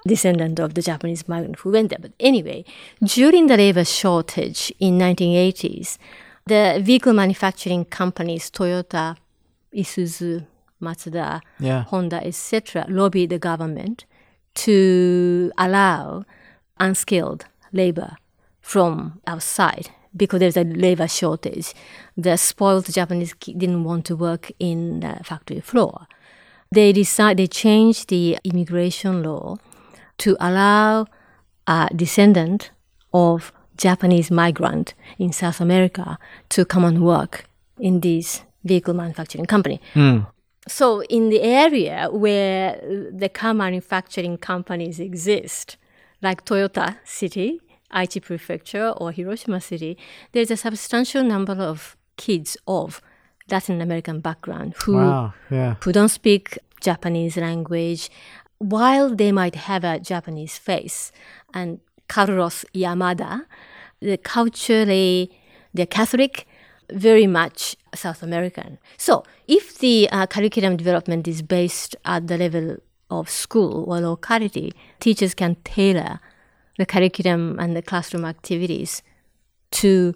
descendant 0.06 0.58
of 0.60 0.74
the 0.74 0.82
Japanese 0.82 1.26
migrant 1.28 1.60
who 1.60 1.70
went 1.70 1.90
there. 1.90 1.98
But 2.00 2.12
anyway, 2.20 2.64
during 3.02 3.46
the 3.46 3.56
labor 3.56 3.84
shortage 3.84 4.72
in 4.78 4.98
1980s, 4.98 5.98
the 6.46 6.80
vehicle 6.82 7.12
manufacturing 7.12 7.84
companies, 7.84 8.50
Toyota, 8.50 9.16
Isuzu, 9.74 10.46
Mazda, 10.80 11.40
yeah. 11.58 11.84
Honda, 11.84 12.24
etc., 12.24 12.86
lobby 12.88 13.26
the 13.26 13.38
government 13.38 14.04
to 14.54 15.50
allow 15.58 16.24
unskilled 16.78 17.46
labor 17.72 18.16
from 18.60 19.20
outside 19.26 19.90
because 20.16 20.40
there's 20.40 20.56
a 20.56 20.64
labor 20.64 21.08
shortage. 21.08 21.74
The 22.16 22.36
spoiled 22.36 22.92
Japanese 22.92 23.34
didn't 23.40 23.84
want 23.84 24.06
to 24.06 24.16
work 24.16 24.50
in 24.58 25.00
the 25.00 25.20
factory 25.24 25.60
floor. 25.60 26.06
They 26.72 26.92
decide 26.92 27.36
they 27.36 27.46
changed 27.46 28.08
the 28.08 28.38
immigration 28.44 29.22
law 29.22 29.56
to 30.18 30.36
allow 30.40 31.06
a 31.66 31.88
descendant 31.94 32.70
of 33.12 33.52
Japanese 33.76 34.30
migrant 34.30 34.94
in 35.18 35.32
South 35.32 35.60
America 35.60 36.18
to 36.50 36.64
come 36.64 36.84
and 36.84 37.02
work 37.02 37.44
in 37.78 38.00
this 38.00 38.42
vehicle 38.64 38.94
manufacturing 38.94 39.46
company. 39.46 39.80
Mm. 39.94 40.26
So 40.68 41.02
in 41.04 41.28
the 41.30 41.42
area 41.42 42.08
where 42.10 42.80
the 43.12 43.28
car 43.28 43.54
manufacturing 43.54 44.36
companies 44.38 44.98
exist, 44.98 45.76
like 46.22 46.44
Toyota 46.44 46.96
City, 47.04 47.60
Aichi 47.94 48.20
Prefecture, 48.20 48.88
or 48.96 49.12
Hiroshima 49.12 49.60
City, 49.60 49.96
there's 50.32 50.50
a 50.50 50.56
substantial 50.56 51.22
number 51.22 51.52
of 51.52 51.96
kids 52.16 52.56
of 52.66 53.00
Latin 53.48 53.80
American 53.80 54.20
background 54.20 54.74
who 54.82 54.94
wow, 54.94 55.32
yeah. 55.50 55.76
who 55.82 55.92
don't 55.92 56.08
speak 56.08 56.58
Japanese 56.80 57.36
language, 57.36 58.10
while 58.58 59.14
they 59.14 59.30
might 59.30 59.54
have 59.54 59.84
a 59.84 60.00
Japanese 60.00 60.58
face 60.58 61.12
and 61.54 61.78
Carlos 62.08 62.64
Yamada, 62.74 63.44
the 64.00 64.16
culturally, 64.16 65.30
they're 65.74 65.86
Catholic, 65.86 66.46
very 66.92 67.26
much 67.26 67.76
South 67.94 68.22
American. 68.22 68.78
So 68.96 69.24
if 69.48 69.78
the 69.78 70.08
uh, 70.10 70.26
curriculum 70.26 70.76
development 70.76 71.26
is 71.26 71.42
based 71.42 71.96
at 72.04 72.28
the 72.28 72.38
level 72.38 72.76
of 73.10 73.28
school 73.28 73.84
or 73.88 74.00
locality, 74.00 74.72
teachers 75.00 75.34
can 75.34 75.56
tailor 75.64 76.20
the 76.78 76.86
curriculum 76.86 77.58
and 77.58 77.76
the 77.76 77.82
classroom 77.82 78.24
activities 78.24 79.02
to 79.70 80.14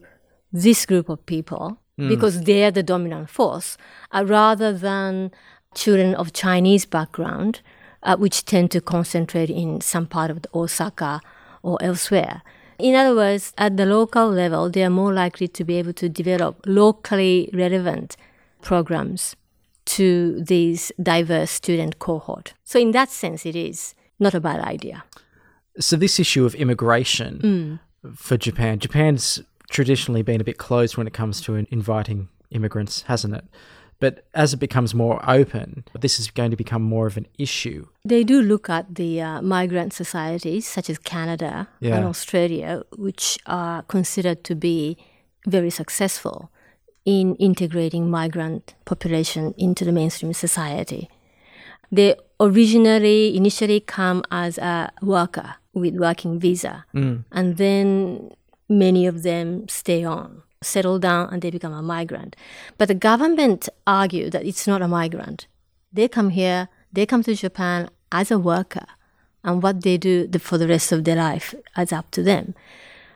this 0.52 0.86
group 0.86 1.08
of 1.08 1.24
people 1.26 1.78
mm. 1.98 2.08
because 2.08 2.42
they're 2.42 2.70
the 2.70 2.82
dominant 2.82 3.30
force, 3.30 3.76
uh, 4.12 4.24
rather 4.26 4.72
than 4.72 5.30
children 5.74 6.14
of 6.14 6.32
Chinese 6.32 6.84
background, 6.84 7.60
uh, 8.02 8.16
which 8.16 8.44
tend 8.44 8.70
to 8.70 8.80
concentrate 8.80 9.50
in 9.50 9.80
some 9.80 10.06
part 10.06 10.30
of 10.30 10.44
Osaka 10.54 11.20
or 11.62 11.78
elsewhere. 11.82 12.42
In 12.78 12.94
other 12.94 13.14
words, 13.14 13.52
at 13.58 13.76
the 13.76 13.86
local 13.86 14.30
level, 14.30 14.70
they 14.70 14.82
are 14.82 14.90
more 14.90 15.12
likely 15.12 15.48
to 15.48 15.64
be 15.64 15.76
able 15.76 15.92
to 15.94 16.08
develop 16.08 16.64
locally 16.66 17.50
relevant 17.52 18.16
programs 18.62 19.36
to 19.86 20.40
these 20.42 20.92
diverse 21.02 21.50
student 21.50 21.98
cohort. 21.98 22.54
So 22.64 22.78
in 22.78 22.92
that 22.92 23.10
sense, 23.10 23.44
it 23.44 23.56
is 23.56 23.94
not 24.18 24.34
a 24.34 24.40
bad 24.40 24.60
idea. 24.60 25.04
So 25.78 25.96
this 25.96 26.18
issue 26.20 26.44
of 26.44 26.54
immigration 26.54 27.80
mm. 28.04 28.16
for 28.16 28.36
Japan, 28.36 28.78
Japan's 28.78 29.40
traditionally 29.70 30.22
been 30.22 30.40
a 30.40 30.44
bit 30.44 30.58
closed 30.58 30.96
when 30.96 31.06
it 31.06 31.12
comes 31.12 31.40
to 31.42 31.54
inviting 31.70 32.28
immigrants, 32.50 33.02
hasn't 33.02 33.34
it? 33.34 33.44
But 34.00 34.24
as 34.34 34.54
it 34.54 34.56
becomes 34.56 34.94
more 34.94 35.22
open, 35.28 35.84
this 36.00 36.18
is 36.18 36.30
going 36.30 36.50
to 36.50 36.56
become 36.56 36.82
more 36.82 37.06
of 37.06 37.16
an 37.18 37.26
issue. 37.38 37.86
They 38.04 38.24
do 38.24 38.40
look 38.40 38.70
at 38.70 38.94
the 38.94 39.20
uh, 39.20 39.42
migrant 39.42 39.92
societies, 39.92 40.66
such 40.66 40.88
as 40.88 40.98
Canada 40.98 41.68
yeah. 41.80 41.96
and 41.96 42.06
Australia, 42.06 42.82
which 42.96 43.38
are 43.46 43.82
considered 43.82 44.42
to 44.44 44.54
be 44.54 44.96
very 45.46 45.70
successful 45.70 46.50
in 47.04 47.34
integrating 47.36 48.10
migrant 48.10 48.74
population 48.86 49.54
into 49.58 49.84
the 49.84 49.92
mainstream 49.92 50.32
society. 50.32 51.10
They 51.92 52.14
originally, 52.38 53.36
initially 53.36 53.80
come 53.80 54.22
as 54.30 54.56
a 54.58 54.92
worker 55.02 55.56
with 55.74 55.94
working 55.96 56.40
visa, 56.40 56.86
mm. 56.94 57.24
and 57.32 57.56
then 57.58 58.30
many 58.68 59.06
of 59.06 59.22
them 59.22 59.68
stay 59.68 60.04
on 60.04 60.42
settle 60.62 60.98
down 60.98 61.28
and 61.32 61.40
they 61.40 61.50
become 61.50 61.72
a 61.72 61.82
migrant. 61.82 62.36
But 62.76 62.88
the 62.88 62.94
government 62.94 63.68
argue 63.86 64.28
that 64.30 64.44
it's 64.44 64.66
not 64.66 64.82
a 64.82 64.88
migrant. 64.88 65.46
They 65.92 66.08
come 66.08 66.30
here, 66.30 66.68
they 66.92 67.06
come 67.06 67.22
to 67.24 67.34
Japan 67.34 67.88
as 68.12 68.30
a 68.30 68.38
worker, 68.38 68.86
and 69.42 69.62
what 69.62 69.82
they 69.82 69.96
do 69.96 70.28
for 70.38 70.58
the 70.58 70.68
rest 70.68 70.92
of 70.92 71.04
their 71.04 71.16
life 71.16 71.54
is 71.76 71.92
up 71.92 72.10
to 72.12 72.22
them. 72.22 72.54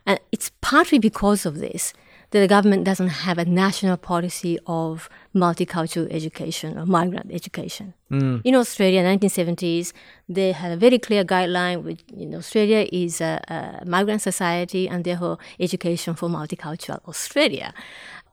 And 0.06 0.18
it's 0.32 0.50
partly 0.60 0.98
because 0.98 1.44
of 1.44 1.58
this 1.58 1.92
the 2.40 2.48
government 2.48 2.84
doesn't 2.84 3.08
have 3.08 3.38
a 3.38 3.44
national 3.44 3.96
policy 3.96 4.58
of 4.66 5.08
multicultural 5.34 6.10
education 6.10 6.78
or 6.78 6.84
migrant 6.84 7.30
education. 7.32 7.94
Mm. 8.10 8.40
In 8.44 8.54
Australia, 8.56 9.02
1970s, 9.04 9.92
they 10.28 10.52
had 10.52 10.72
a 10.72 10.76
very 10.76 10.98
clear 10.98 11.24
guideline. 11.24 11.98
You 12.12 12.26
know, 12.26 12.38
Australia 12.38 12.86
is 12.92 13.20
a, 13.20 13.40
a 13.48 13.86
migrant 13.86 14.22
society, 14.22 14.88
and 14.88 15.04
therefore 15.04 15.38
education 15.60 16.14
for 16.14 16.28
multicultural 16.28 17.00
Australia. 17.06 17.72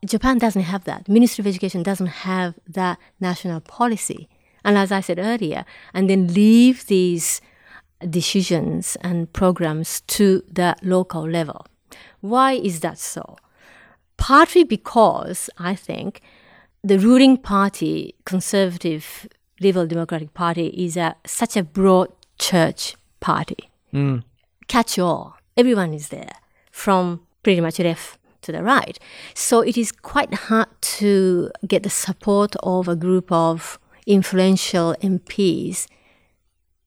Japan 0.05 0.39
doesn't 0.39 0.63
have 0.63 0.83
that. 0.85 1.07
Ministry 1.07 1.43
of 1.43 1.47
Education 1.47 1.83
doesn't 1.83 2.07
have 2.07 2.55
that 2.67 2.97
national 3.19 3.59
policy. 3.61 4.27
And 4.63 4.77
as 4.77 4.91
I 4.91 5.01
said 5.01 5.19
earlier, 5.19 5.63
and 5.93 6.09
then 6.09 6.33
leave 6.33 6.87
these 6.87 7.41
decisions 8.09 8.97
and 9.01 9.31
programs 9.31 10.01
to 10.01 10.43
the 10.51 10.75
local 10.81 11.29
level. 11.29 11.67
Why 12.21 12.53
is 12.53 12.79
that 12.79 12.97
so? 12.97 13.37
Partly 14.21 14.63
because 14.63 15.49
I 15.57 15.73
think 15.73 16.21
the 16.83 16.99
ruling 16.99 17.37
party, 17.37 18.13
conservative 18.23 19.27
Liberal 19.59 19.87
Democratic 19.87 20.35
Party, 20.35 20.67
is 20.67 20.95
a, 20.95 21.15
such 21.25 21.57
a 21.57 21.63
broad 21.63 22.09
church 22.37 22.95
party. 23.19 23.71
Mm. 23.91 24.23
Catch 24.67 24.99
all. 24.99 25.37
Everyone 25.57 25.95
is 25.95 26.09
there, 26.09 26.33
from 26.71 27.21
pretty 27.41 27.61
much 27.61 27.79
left 27.79 28.19
to 28.43 28.51
the 28.51 28.61
right. 28.61 28.99
So 29.33 29.61
it 29.61 29.75
is 29.75 29.91
quite 29.91 30.31
hard 30.35 30.69
to 30.99 31.49
get 31.67 31.81
the 31.81 31.89
support 31.89 32.55
of 32.61 32.87
a 32.87 32.95
group 32.95 33.31
of 33.31 33.79
influential 34.05 34.95
MPs 35.01 35.87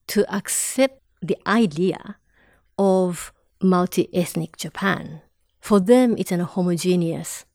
to 0.07 0.25
accept 0.33 1.03
the 1.21 1.37
idea 1.49 2.17
of 2.79 3.33
multi 3.61 4.09
ethnic 4.15 4.57
Japan. 4.57 5.23
For 5.65 5.81
them, 5.81 6.15
it's 6.19 6.31
an 6.31 6.41
homogeneous 6.41 7.47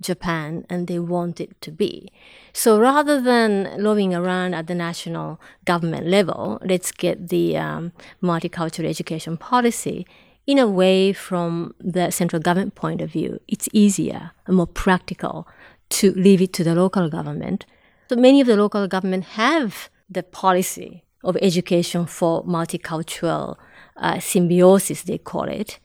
Japan 0.00 0.64
and 0.70 0.86
they 0.88 0.98
want 0.98 1.38
it 1.38 1.60
to 1.60 1.70
be. 1.70 2.10
So 2.54 2.80
rather 2.80 3.20
than 3.20 3.76
lobbying 3.76 4.14
around 4.14 4.54
at 4.54 4.68
the 4.68 4.74
national 4.74 5.38
government 5.66 6.06
level, 6.06 6.58
let's 6.64 6.90
get 6.92 7.28
the 7.28 7.58
um, 7.58 7.92
multicultural 8.22 8.88
education 8.88 9.36
policy. 9.36 10.06
In 10.46 10.58
a 10.58 10.66
way, 10.66 11.12
from 11.12 11.74
the 11.78 12.10
central 12.10 12.40
government 12.40 12.74
point 12.74 13.02
of 13.02 13.10
view, 13.10 13.38
it's 13.46 13.68
easier 13.74 14.30
and 14.46 14.56
more 14.56 14.66
practical 14.66 15.46
to 15.90 16.12
leave 16.12 16.40
it 16.40 16.54
to 16.54 16.64
the 16.64 16.74
local 16.74 17.10
government. 17.10 17.66
So 18.08 18.16
many 18.16 18.40
of 18.40 18.46
the 18.46 18.56
local 18.56 18.88
government 18.88 19.24
have 19.36 19.90
the 20.08 20.22
policy 20.22 21.04
of 21.22 21.36
education 21.42 22.06
for 22.06 22.42
multicultural 22.46 23.56
uh, 23.98 24.20
symbiosis, 24.20 25.02
they 25.02 25.18
call 25.18 25.50
it. 25.50 25.80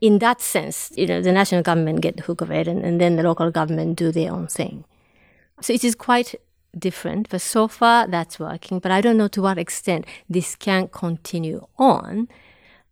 In 0.00 0.18
that 0.18 0.40
sense, 0.40 0.92
you 0.96 1.06
know, 1.06 1.22
the 1.22 1.32
national 1.32 1.62
government 1.62 2.00
get 2.00 2.16
the 2.16 2.22
hook 2.22 2.40
of 2.40 2.50
it, 2.50 2.68
and, 2.68 2.84
and 2.84 3.00
then 3.00 3.16
the 3.16 3.22
local 3.22 3.50
government 3.50 3.96
do 3.96 4.12
their 4.12 4.32
own 4.32 4.46
thing. 4.46 4.84
So 5.60 5.72
it 5.72 5.84
is 5.84 5.94
quite 5.94 6.34
different, 6.78 7.28
but 7.30 7.40
so 7.40 7.68
far 7.68 8.06
that's 8.06 8.38
working. 8.38 8.78
But 8.78 8.92
I 8.92 9.00
don't 9.00 9.16
know 9.16 9.28
to 9.28 9.42
what 9.42 9.58
extent 9.58 10.04
this 10.28 10.54
can 10.54 10.88
continue 10.88 11.66
on, 11.78 12.28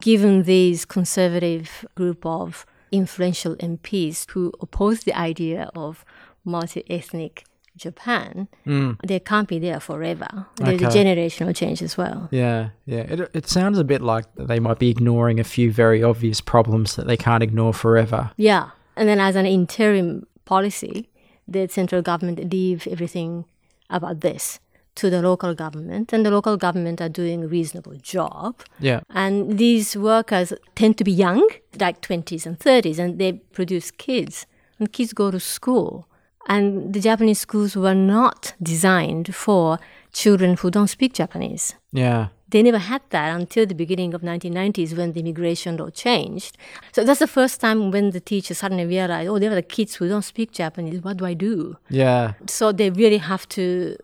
given 0.00 0.44
these 0.44 0.84
conservative 0.84 1.84
group 1.94 2.24
of 2.24 2.66
influential 2.90 3.56
MPs 3.56 4.30
who 4.30 4.52
oppose 4.60 5.04
the 5.04 5.16
idea 5.18 5.70
of 5.74 6.04
multi-ethnic 6.44 7.44
Japan, 7.76 8.48
Mm. 8.66 8.96
they 9.06 9.18
can't 9.20 9.48
be 9.48 9.58
there 9.58 9.80
forever. 9.80 10.46
There's 10.56 10.80
a 10.82 10.86
generational 10.86 11.54
change 11.54 11.82
as 11.82 11.96
well. 11.96 12.28
Yeah, 12.30 12.70
yeah. 12.86 13.00
It, 13.00 13.30
it 13.34 13.48
sounds 13.48 13.78
a 13.78 13.84
bit 13.84 14.00
like 14.00 14.26
they 14.36 14.60
might 14.60 14.78
be 14.78 14.90
ignoring 14.90 15.40
a 15.40 15.44
few 15.44 15.72
very 15.72 16.02
obvious 16.02 16.40
problems 16.40 16.94
that 16.96 17.06
they 17.06 17.16
can't 17.16 17.42
ignore 17.42 17.74
forever. 17.74 18.30
Yeah. 18.36 18.70
And 18.96 19.08
then 19.08 19.18
as 19.20 19.34
an 19.36 19.46
interim 19.46 20.26
policy, 20.44 21.08
the 21.48 21.68
central 21.68 22.00
government 22.02 22.52
leave 22.52 22.86
everything 22.86 23.44
about 23.90 24.20
this 24.20 24.60
to 24.94 25.10
the 25.10 25.20
local 25.20 25.54
government 25.54 26.12
and 26.12 26.24
the 26.24 26.30
local 26.30 26.56
government 26.56 27.00
are 27.00 27.08
doing 27.08 27.42
a 27.42 27.48
reasonable 27.48 27.96
job. 27.96 28.62
Yeah. 28.78 29.00
And 29.10 29.58
these 29.58 29.96
workers 29.96 30.52
tend 30.76 30.96
to 30.98 31.04
be 31.04 31.10
young, 31.10 31.48
like 31.80 32.00
20s 32.00 32.46
and 32.46 32.56
30s, 32.58 33.00
and 33.00 33.18
they 33.18 33.32
produce 33.32 33.90
kids. 33.90 34.46
And 34.78 34.92
kids 34.92 35.12
go 35.12 35.30
to 35.32 35.40
school. 35.40 36.06
And 36.46 36.92
the 36.92 37.00
Japanese 37.00 37.40
schools 37.40 37.76
were 37.76 37.94
not 37.94 38.54
designed 38.62 39.34
for 39.34 39.78
children 40.12 40.56
who 40.56 40.70
don't 40.70 40.88
speak 40.88 41.14
Japanese. 41.14 41.74
Yeah. 41.92 42.28
They 42.48 42.62
never 42.62 42.78
had 42.78 43.02
that 43.10 43.34
until 43.34 43.66
the 43.66 43.74
beginning 43.74 44.14
of 44.14 44.20
1990s 44.20 44.96
when 44.96 45.12
the 45.12 45.20
immigration 45.20 45.76
law 45.76 45.90
changed. 45.90 46.56
So 46.92 47.02
that's 47.02 47.18
the 47.18 47.26
first 47.26 47.60
time 47.60 47.90
when 47.90 48.10
the 48.10 48.20
teachers 48.20 48.58
suddenly 48.58 48.86
realized, 48.86 49.28
oh, 49.28 49.38
there 49.38 49.50
are 49.50 49.56
the 49.56 49.62
kids 49.62 49.96
who 49.96 50.08
don't 50.08 50.22
speak 50.22 50.52
Japanese. 50.52 51.02
What 51.02 51.16
do 51.16 51.24
I 51.24 51.34
do? 51.34 51.76
Yeah. 51.88 52.34
So 52.46 52.70
they 52.70 52.90
really 52.90 53.18
have 53.18 53.48
to 53.50 53.96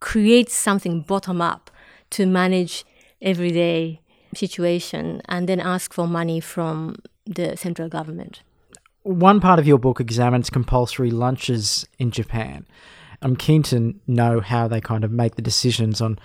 create 0.00 0.50
something 0.50 1.02
bottom 1.02 1.42
up 1.42 1.70
to 2.10 2.24
manage 2.24 2.84
everyday 3.20 4.00
situation 4.34 5.20
and 5.28 5.48
then 5.48 5.60
ask 5.60 5.92
for 5.92 6.06
money 6.06 6.40
from 6.40 6.96
the 7.26 7.56
central 7.56 7.88
government. 7.88 8.42
One 9.08 9.40
part 9.40 9.58
of 9.58 9.66
your 9.66 9.78
book 9.78 10.00
examines 10.00 10.50
compulsory 10.50 11.10
lunches 11.10 11.88
in 11.98 12.10
Japan. 12.10 12.66
I'm 13.22 13.36
keen 13.36 13.62
to 13.62 13.94
know 14.06 14.40
how 14.40 14.68
they 14.68 14.82
kind 14.82 15.02
of 15.02 15.10
make 15.10 15.36
the 15.36 15.40
decisions 15.40 16.02
on 16.02 16.18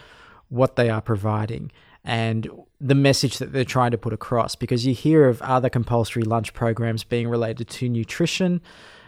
what 0.49 0.75
they 0.75 0.89
are 0.89 0.99
providing 0.99 1.71
and 2.03 2.45
the 2.81 2.93
message 2.93 3.37
that 3.37 3.53
they're 3.53 3.63
trying 3.63 3.91
to 3.91 3.97
put 3.97 4.11
across 4.11 4.57
because 4.57 4.85
you 4.85 4.93
hear 4.93 5.29
of 5.29 5.41
other 5.43 5.69
compulsory 5.69 6.23
lunch 6.23 6.53
programs 6.53 7.05
being 7.05 7.29
related 7.29 7.69
to 7.69 7.87
nutrition 7.87 8.59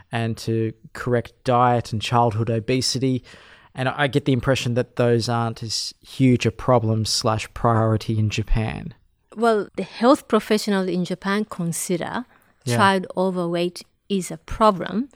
and 0.10 0.38
to 0.38 0.72
correct 0.94 1.34
diet 1.44 1.92
and 1.92 2.02
childhood 2.02 2.50
obesity 2.50 3.26
and 3.74 3.90
I 3.90 4.08
get 4.08 4.24
the 4.24 4.32
impression 4.32 4.76
that 4.76 4.96
those 4.96 5.28
aren't 5.28 5.62
as 5.62 5.94
huge 6.00 6.46
a 6.46 6.52
problem 6.52 7.04
slash 7.04 7.54
priority 7.54 8.18
in 8.18 8.30
Japan. 8.30 8.94
Well, 9.36 9.68
the 9.76 9.84
health 9.84 10.30
professionals 10.30 10.88
in 10.88 11.04
Japan 11.04 11.44
consider 11.44 12.26
Yeah. 12.66 12.78
child 12.78 13.08
overweight 13.16 13.84
is 14.10 14.32
a 14.32 14.38
problem 14.38 15.10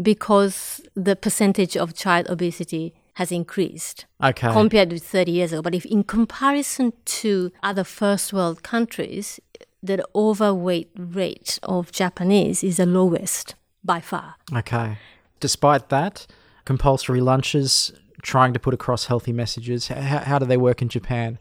because 0.00 0.80
the 0.94 1.16
percentage 1.16 1.76
of 1.76 1.94
child 1.94 2.26
obesity 2.28 2.94
has 3.14 3.30
increased 3.30 4.06
Okay. 4.22 4.50
compared 4.52 4.90
with 4.92 5.04
30 5.04 5.32
years 5.32 5.52
ago. 5.52 5.62
But 5.62 5.74
if 5.74 5.84
in 5.84 6.02
comparison 6.04 6.92
to 7.22 7.52
other 7.62 7.84
first 7.84 8.32
world 8.32 8.62
countries, 8.62 9.38
the 9.82 10.02
overweight 10.14 10.90
rate 10.96 11.58
of 11.64 11.92
Japanese 11.92 12.64
is 12.64 12.76
the 12.78 12.86
lowest 12.86 13.54
by 13.84 14.00
far. 14.00 14.36
Okay. 14.54 14.96
Despite 15.40 15.88
that, 15.90 16.26
compulsory 16.64 17.20
lunches, 17.20 17.92
trying 18.22 18.52
to 18.54 18.60
put 18.60 18.72
across 18.72 19.06
healthy 19.06 19.32
messages, 19.32 19.88
how, 19.88 20.18
how 20.18 20.38
do 20.38 20.46
they 20.46 20.56
work 20.56 20.80
in 20.80 20.88
Japan? 20.88 21.38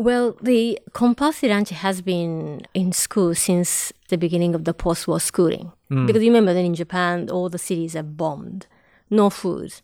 Well, 0.00 0.34
the 0.40 0.78
compulsory 0.94 1.50
lunch 1.50 1.68
has 1.68 2.00
been 2.00 2.62
in 2.72 2.90
school 2.92 3.34
since 3.34 3.92
the 4.08 4.16
beginning 4.16 4.54
of 4.54 4.64
the 4.64 4.72
post-war 4.72 5.20
schooling. 5.20 5.72
Hmm. 5.90 6.06
Because 6.06 6.22
you 6.22 6.30
remember 6.30 6.54
that 6.54 6.64
in 6.64 6.74
Japan, 6.74 7.28
all 7.28 7.50
the 7.50 7.58
cities 7.58 7.94
are 7.94 8.02
bombed, 8.02 8.66
no 9.10 9.28
food, 9.28 9.74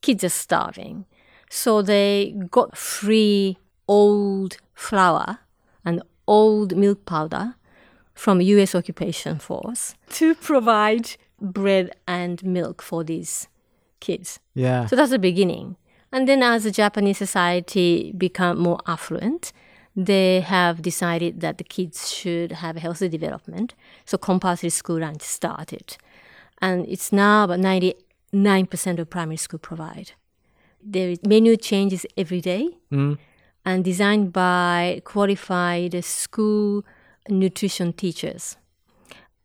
kids 0.00 0.22
are 0.22 0.28
starving. 0.28 1.06
So 1.50 1.82
they 1.82 2.36
got 2.52 2.78
free 2.78 3.58
old 3.88 4.58
flour 4.74 5.40
and 5.84 6.04
old 6.28 6.76
milk 6.76 7.04
powder 7.04 7.56
from 8.14 8.40
U.S. 8.40 8.76
occupation 8.76 9.40
force 9.40 9.96
to 10.10 10.36
provide 10.36 11.16
bread 11.40 11.90
and 12.06 12.44
milk 12.44 12.80
for 12.80 13.02
these 13.02 13.48
kids. 13.98 14.38
Yeah. 14.54 14.86
So 14.86 14.94
that's 14.94 15.10
the 15.10 15.18
beginning. 15.18 15.74
And 16.12 16.28
then 16.28 16.44
as 16.44 16.62
the 16.62 16.70
Japanese 16.70 17.18
society 17.18 18.12
become 18.16 18.60
more 18.60 18.78
affluent, 18.86 19.52
they 19.96 20.40
have 20.40 20.82
decided 20.82 21.40
that 21.40 21.58
the 21.58 21.64
kids 21.64 22.12
should 22.12 22.52
have 22.52 22.76
a 22.76 22.80
healthy 22.80 23.08
development. 23.08 23.74
So 24.04 24.18
compulsory 24.18 24.70
school 24.70 25.00
lunch 25.00 25.22
started. 25.22 25.96
And 26.60 26.86
it's 26.88 27.12
now 27.12 27.44
about 27.44 27.60
99% 27.60 28.98
of 28.98 29.10
primary 29.10 29.36
school 29.36 29.58
provide. 29.58 30.12
There 30.82 31.10
is 31.10 31.18
menu 31.24 31.56
changes 31.56 32.04
every 32.16 32.40
day 32.40 32.68
Mm. 32.90 33.18
and 33.64 33.84
designed 33.84 34.32
by 34.32 35.00
qualified 35.04 36.04
school 36.04 36.84
nutrition 37.28 37.92
teachers. 37.92 38.56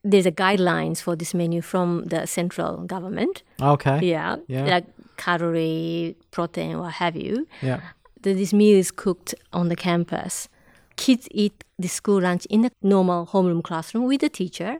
There's 0.03 0.25
a 0.25 0.31
guidelines 0.31 1.01
for 1.01 1.15
this 1.15 1.33
menu 1.33 1.61
from 1.61 2.05
the 2.05 2.25
central 2.25 2.77
government. 2.85 3.43
Okay. 3.61 3.99
Yeah, 4.03 4.37
Yeah. 4.47 4.65
like 4.65 4.85
calorie, 5.17 6.15
protein, 6.31 6.79
what 6.79 6.93
have 6.93 7.15
you. 7.15 7.47
Yeah. 7.61 7.81
This 8.21 8.51
meal 8.51 8.77
is 8.77 8.91
cooked 8.91 9.33
on 9.53 9.69
the 9.69 9.77
campus. 9.77 10.49
Kids 10.97 11.29
eat 11.31 11.63
the 11.77 11.87
school 11.87 12.21
lunch 12.21 12.45
in 12.49 12.63
the 12.63 12.71
normal 12.81 13.27
homeroom 13.27 13.63
classroom 13.63 14.07
with 14.07 14.19
the 14.19 14.27
teacher. 14.27 14.79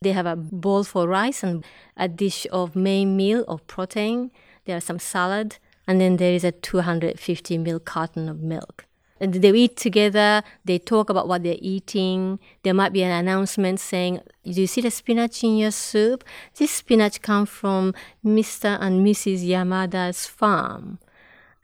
They 0.00 0.12
have 0.12 0.24
a 0.24 0.36
bowl 0.36 0.82
for 0.82 1.06
rice 1.06 1.42
and 1.42 1.64
a 1.98 2.08
dish 2.08 2.46
of 2.50 2.74
main 2.74 3.14
meal 3.14 3.44
of 3.46 3.66
protein. 3.66 4.30
There 4.64 4.74
are 4.74 4.80
some 4.80 4.98
salad, 4.98 5.58
and 5.86 6.00
then 6.00 6.16
there 6.16 6.32
is 6.32 6.44
a 6.44 6.52
250 6.52 7.58
ml 7.58 7.84
carton 7.84 8.30
of 8.30 8.40
milk. 8.40 8.86
And 9.20 9.34
they 9.34 9.52
eat 9.52 9.76
together, 9.76 10.42
they 10.64 10.78
talk 10.78 11.10
about 11.10 11.28
what 11.28 11.42
they're 11.42 11.56
eating. 11.60 12.40
There 12.62 12.74
might 12.74 12.94
be 12.94 13.02
an 13.02 13.12
announcement 13.12 13.80
saying, 13.80 14.20
Do 14.44 14.62
you 14.62 14.66
see 14.66 14.80
the 14.80 14.90
spinach 14.90 15.44
in 15.44 15.58
your 15.58 15.70
soup? 15.70 16.24
This 16.56 16.70
spinach 16.70 17.20
comes 17.20 17.50
from 17.50 17.94
Mr. 18.24 18.78
and 18.80 19.06
Mrs. 19.06 19.46
Yamada's 19.46 20.26
farm. 20.26 20.98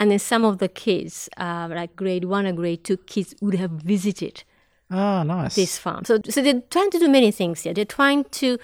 And 0.01 0.11
then 0.11 0.19
some 0.19 0.45
of 0.45 0.59
the 0.59 0.69
kids, 0.69 1.29
uh, 1.37 1.69
like 1.71 1.97
grade 1.97 2.25
one 2.25 2.47
or 2.47 2.53
grade 2.53 2.85
two 2.85 2.97
kids, 2.99 3.35
would 3.41 3.55
have 3.55 3.71
visited 3.73 4.45
Oh, 4.91 5.23
nice. 5.25 5.55
this 5.57 5.77
farm. 5.79 6.05
So, 6.05 6.21
so 6.29 6.41
they're 6.43 6.63
trying 6.71 6.91
to 6.93 6.99
do 6.99 7.09
many 7.09 7.31
things 7.33 7.63
here. 7.63 7.75
They're 7.75 7.85
trying 7.85 8.25
to 8.25 8.59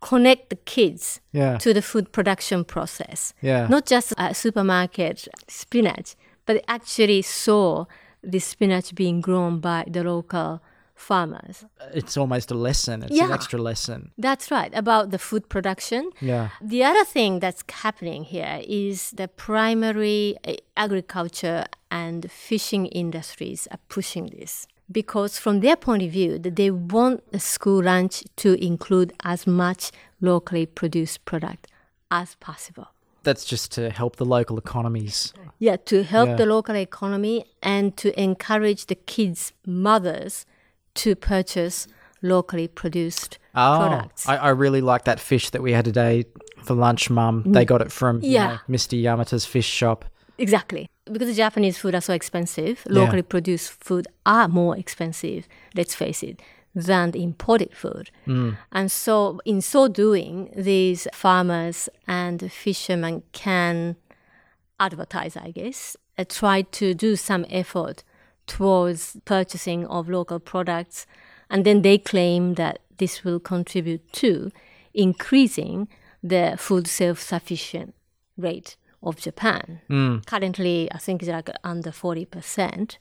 connect 0.00 0.50
the 0.50 0.56
kids 0.56 1.20
Yeah. 1.32 1.58
to 1.58 1.72
the 1.74 1.82
food 1.82 2.12
production 2.12 2.64
process. 2.64 3.34
Yeah. 3.40 3.66
Not 3.68 3.86
just 3.86 4.12
a 4.18 4.34
supermarket 4.34 5.26
spinach, 5.48 6.14
but 6.46 6.52
they 6.54 6.62
actually 6.68 7.22
saw 7.22 7.86
the 8.22 8.38
spinach 8.38 8.94
being 8.94 9.20
grown 9.20 9.60
by 9.60 9.84
the 9.88 10.04
local 10.04 10.60
farmers. 10.98 11.64
It's 11.94 12.16
almost 12.16 12.50
a 12.50 12.54
lesson. 12.54 13.02
It's 13.04 13.18
an 13.18 13.32
extra 13.32 13.60
lesson. 13.60 14.10
That's 14.18 14.50
right, 14.50 14.72
about 14.74 15.10
the 15.10 15.18
food 15.18 15.48
production. 15.48 16.10
Yeah. 16.20 16.48
The 16.60 16.82
other 16.84 17.04
thing 17.04 17.38
that's 17.38 17.62
happening 17.70 18.24
here 18.24 18.60
is 18.66 19.12
the 19.12 19.28
primary 19.28 20.36
uh, 20.46 20.54
agriculture 20.76 21.64
and 21.90 22.30
fishing 22.30 22.86
industries 22.86 23.68
are 23.70 23.78
pushing 23.88 24.26
this 24.38 24.66
because 24.90 25.38
from 25.38 25.60
their 25.60 25.76
point 25.76 26.02
of 26.02 26.10
view 26.10 26.38
that 26.38 26.56
they 26.56 26.70
want 26.70 27.30
the 27.32 27.38
school 27.40 27.82
lunch 27.82 28.24
to 28.36 28.54
include 28.64 29.12
as 29.22 29.46
much 29.46 29.92
locally 30.20 30.66
produced 30.66 31.24
product 31.24 31.68
as 32.10 32.34
possible. 32.36 32.88
That's 33.22 33.44
just 33.44 33.70
to 33.72 33.90
help 33.90 34.16
the 34.16 34.24
local 34.24 34.56
economies. 34.58 35.32
Yeah, 35.58 35.76
to 35.86 36.02
help 36.02 36.28
Yeah. 36.30 36.36
the 36.36 36.46
local 36.46 36.76
economy 36.76 37.44
and 37.62 37.96
to 37.98 38.08
encourage 38.20 38.86
the 38.86 38.94
kids' 38.94 39.52
mothers 39.66 40.46
to 41.04 41.14
purchase 41.16 41.86
locally 42.22 42.68
produced 42.68 43.38
Oh, 43.54 43.78
products. 43.78 44.28
I, 44.28 44.36
I 44.36 44.48
really 44.50 44.80
like 44.80 45.04
that 45.04 45.18
fish 45.20 45.50
that 45.50 45.62
we 45.62 45.72
had 45.72 45.84
today 45.84 46.24
for 46.64 46.74
lunch, 46.74 47.10
Mum. 47.10 47.42
They 47.46 47.64
got 47.64 47.80
it 47.80 47.90
from 47.92 48.20
you 48.22 48.38
Mm. 48.38 48.48
Know, 48.48 48.58
Mr. 48.76 49.00
Yamata's 49.02 49.44
fish 49.46 49.66
shop. 49.66 50.04
Exactly. 50.38 50.88
Because 51.10 51.36
Japanese 51.36 51.78
food 51.78 51.94
are 51.94 52.00
so 52.00 52.12
expensive, 52.12 52.82
locally 52.88 53.22
produced 53.22 53.72
food 53.72 54.06
are 54.26 54.46
more 54.48 54.76
expensive, 54.76 55.48
let's 55.74 55.94
face 55.94 56.22
it, 56.22 56.40
than 56.74 57.10
the 57.12 57.22
imported 57.22 57.72
food. 57.74 58.10
And 58.72 58.90
so, 58.92 59.40
in 59.44 59.60
so 59.62 59.88
doing, 59.88 60.50
these 60.56 61.08
farmers 61.12 61.88
and 62.06 62.52
fishermen 62.52 63.22
can 63.32 63.96
advertise, 64.78 65.36
I 65.36 65.50
guess, 65.50 65.96
uh, 66.18 66.24
try 66.28 66.62
to 66.62 66.94
do 66.94 67.16
some 67.16 67.44
effort 67.50 68.04
towards 68.48 69.16
purchasing 69.24 69.86
of 69.86 70.08
local 70.08 70.40
products. 70.40 71.06
And 71.48 71.64
then 71.64 71.82
they 71.82 71.98
claim 71.98 72.54
that 72.54 72.80
this 72.98 73.24
will 73.24 73.38
contribute 73.38 74.12
to 74.14 74.50
increasing 74.92 75.88
the 76.22 76.56
food 76.58 76.86
self 76.86 77.20
sufficient 77.20 77.94
rate 78.36 78.76
of 79.02 79.16
Japan. 79.16 79.80
Hmm. 79.86 80.18
Currently, 80.26 80.90
I 80.92 80.98
think 80.98 81.22
it's 81.22 81.30
like 81.30 81.50
under 81.62 81.90
40%. 81.90 82.96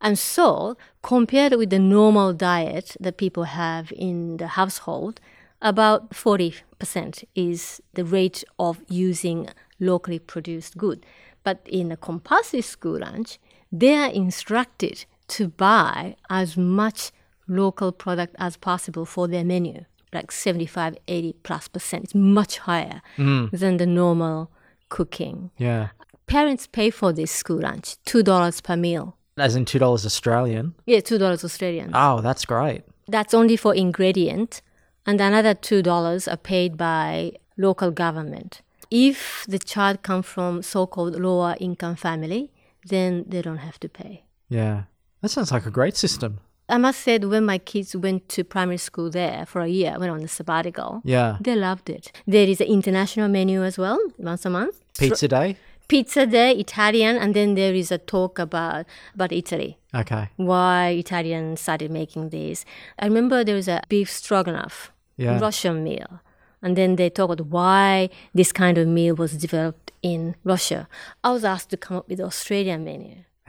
And 0.00 0.18
so, 0.18 0.76
compared 1.02 1.54
with 1.54 1.70
the 1.70 1.80
normal 1.80 2.32
diet 2.32 2.96
that 3.00 3.16
people 3.16 3.44
have 3.44 3.92
in 3.96 4.36
the 4.36 4.48
household, 4.48 5.20
about 5.60 6.10
40% 6.10 7.24
is 7.34 7.82
the 7.94 8.04
rate 8.04 8.44
of 8.60 8.80
using 8.88 9.48
locally 9.80 10.20
produced 10.20 10.76
good. 10.76 11.04
But 11.42 11.60
in 11.64 11.90
a 11.90 11.96
compulsory 11.96 12.60
school 12.60 13.00
lunch, 13.00 13.38
they 13.70 13.94
are 13.94 14.10
instructed 14.10 15.04
to 15.28 15.48
buy 15.48 16.16
as 16.30 16.56
much 16.56 17.12
local 17.46 17.92
product 17.92 18.34
as 18.38 18.56
possible 18.56 19.04
for 19.04 19.28
their 19.28 19.44
menu, 19.44 19.84
like 20.12 20.32
75, 20.32 20.96
80 21.06 21.34
plus 21.42 21.68
percent. 21.68 22.04
It's 22.04 22.14
much 22.14 22.58
higher 22.58 23.02
mm. 23.16 23.50
than 23.50 23.76
the 23.76 23.86
normal 23.86 24.50
cooking. 24.88 25.50
Yeah. 25.58 25.88
Parents 26.26 26.66
pay 26.66 26.90
for 26.90 27.12
this 27.12 27.30
school 27.30 27.60
lunch, 27.60 27.96
$2 28.06 28.62
per 28.62 28.76
meal. 28.76 29.16
As 29.36 29.54
in 29.54 29.64
$2 29.64 29.82
Australian. 30.04 30.74
Yeah, 30.84 30.98
$2 30.98 31.44
Australian. 31.44 31.90
Oh, 31.94 32.20
that's 32.20 32.44
great. 32.44 32.82
That's 33.06 33.32
only 33.32 33.56
for 33.56 33.74
ingredient, 33.74 34.60
and 35.06 35.18
another 35.20 35.54
two 35.54 35.80
dollars 35.80 36.28
are 36.28 36.36
paid 36.36 36.76
by 36.76 37.32
local 37.56 37.90
government. 37.90 38.60
If 38.90 39.46
the 39.48 39.58
child 39.58 40.02
comes 40.02 40.26
from 40.26 40.62
so-called 40.62 41.18
lower 41.18 41.56
income 41.58 41.96
family, 41.96 42.52
then 42.86 43.24
they 43.28 43.42
don't 43.42 43.58
have 43.58 43.78
to 43.80 43.88
pay. 43.88 44.24
Yeah. 44.48 44.84
That 45.20 45.28
sounds 45.30 45.50
like 45.52 45.66
a 45.66 45.70
great 45.70 45.96
system. 45.96 46.40
I 46.68 46.76
must 46.78 47.00
say 47.00 47.18
when 47.18 47.44
my 47.46 47.58
kids 47.58 47.96
went 47.96 48.28
to 48.30 48.44
primary 48.44 48.76
school 48.76 49.08
there 49.10 49.46
for 49.46 49.62
a 49.62 49.68
year, 49.68 49.96
went 49.98 50.12
on 50.12 50.20
a 50.22 50.28
sabbatical, 50.28 51.00
Yeah. 51.04 51.38
they 51.40 51.56
loved 51.56 51.88
it. 51.88 52.12
There 52.26 52.46
is 52.46 52.60
an 52.60 52.66
international 52.66 53.28
menu 53.28 53.64
as 53.64 53.78
well, 53.78 53.98
once 54.18 54.44
a 54.44 54.50
month. 54.50 54.76
Pizza 54.98 55.28
day? 55.28 55.56
Pizza 55.88 56.26
day, 56.26 56.52
Italian, 56.52 57.16
and 57.16 57.34
then 57.34 57.54
there 57.54 57.74
is 57.74 57.90
a 57.90 57.96
talk 57.96 58.38
about 58.38 58.84
about 59.14 59.32
Italy. 59.32 59.78
Okay. 59.94 60.28
why 60.36 60.88
Italians 60.90 61.62
started 61.62 61.90
making 61.90 62.28
these. 62.28 62.66
I 62.98 63.06
remember 63.06 63.42
there 63.42 63.54
was 63.54 63.68
a 63.68 63.80
beef 63.88 64.10
stroganoff, 64.10 64.92
Yeah. 65.16 65.38
Russian 65.40 65.82
meal. 65.82 66.20
And 66.62 66.76
then 66.76 66.96
they 66.96 67.08
talk 67.08 67.30
about 67.30 67.46
why 67.46 68.10
this 68.34 68.52
kind 68.52 68.76
of 68.76 68.86
meal 68.86 69.14
was 69.14 69.32
developed 69.32 69.87
in 70.02 70.36
Russia. 70.44 70.88
I 71.24 71.30
was 71.32 71.44
asked 71.44 71.70
to 71.70 71.76
come 71.76 71.96
up 71.96 72.08
with 72.08 72.18
the 72.18 72.24
Australian 72.24 72.84
menu. 72.84 73.24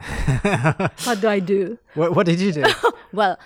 what 1.04 1.20
do 1.20 1.28
I 1.28 1.40
do? 1.40 1.78
What, 1.94 2.14
what 2.14 2.26
did 2.26 2.40
you 2.40 2.52
do? 2.52 2.64
Well, 3.12 3.38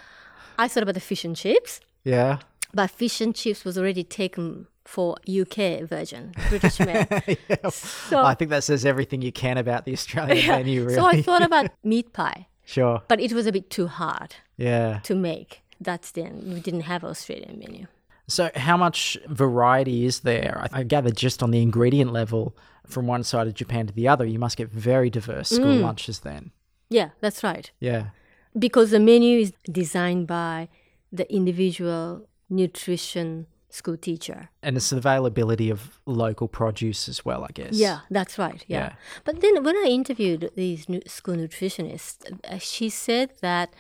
I 0.59 0.69
thought 0.69 0.83
about 0.83 0.95
the 0.95 1.01
fish 1.01 1.25
and 1.25 1.35
chips, 1.35 1.81
yeah. 2.05 2.41
but 2.75 2.91
fish 2.91 3.21
and 3.23 3.35
chips 3.35 3.65
was 3.65 3.79
already 3.79 4.05
taken 4.05 4.67
for 4.85 5.17
UK 5.27 5.81
version, 5.89 6.35
British 6.51 6.79
made. 6.81 7.39
So, 7.71 8.23
I 8.23 8.35
think 8.35 8.51
that 8.51 8.63
says 8.63 8.85
everything 8.85 9.23
you 9.23 9.33
can 9.33 9.57
about 9.57 9.87
the 9.87 9.93
Australian 9.95 10.47
menu, 10.47 10.83
really. 10.83 10.97
so 10.97 11.07
I 11.07 11.23
thought 11.23 11.43
about 11.43 11.71
meat 11.83 12.13
pie, 12.13 12.47
sure. 12.67 13.01
but 13.09 13.21
it 13.21 13.33
was 13.33 13.47
a 13.47 13.53
bit 13.53 13.71
too 13.71 13.87
hard 13.87 14.37
Yeah. 14.59 15.01
to 15.05 15.15
make. 15.15 15.63
That's 15.81 16.11
then 16.11 16.43
we 16.53 16.61
didn't 16.61 16.83
have 16.83 17.03
Australian 17.05 17.59
menu. 17.59 17.87
So, 18.29 18.51
how 18.55 18.77
much 18.77 19.19
variety 19.29 20.05
is 20.05 20.21
there? 20.21 20.67
I 20.73 20.81
I 20.81 20.83
gather 20.83 21.11
just 21.11 21.43
on 21.43 21.51
the 21.51 21.61
ingredient 21.63 22.13
level, 22.13 22.55
from 22.87 23.07
one 23.07 23.25
side 23.25 23.47
of 23.47 23.55
Japan 23.55 23.87
to 23.87 23.93
the 23.93 24.09
other, 24.09 24.25
you 24.25 24.39
must 24.39 24.57
get 24.57 24.71
very 24.71 25.11
diverse 25.11 25.51
school 25.51 25.75
lunches 25.75 26.21
then. 26.21 26.51
Yeah, 26.91 27.11
that's 27.21 27.43
right. 27.43 27.71
Yeah. 27.81 28.07
Because 28.59 28.91
the 28.91 29.01
menu 29.01 29.39
is 29.41 29.53
designed 29.71 30.27
by 30.27 30.69
the 31.13 31.33
individual 31.33 32.29
nutrition 32.51 33.47
school 33.71 33.97
teacher. 33.97 34.51
And 34.63 34.77
it's 34.77 34.91
the 34.91 34.99
availability 34.99 35.69
of 35.71 35.99
local 36.07 36.47
produce 36.47 37.09
as 37.09 37.25
well, 37.25 37.43
I 37.45 37.49
guess. 37.53 37.73
Yeah, 37.75 38.01
that's 38.11 38.39
right. 38.39 38.65
Yeah. 38.69 38.79
Yeah. 38.79 38.93
But 39.25 39.41
then 39.41 39.65
when 39.65 39.77
I 39.77 39.87
interviewed 39.89 40.51
these 40.55 40.87
school 41.07 41.35
nutritionists, 41.35 42.19
uh, 42.49 42.59
she 42.59 42.89
said 42.89 43.33
that 43.41 43.75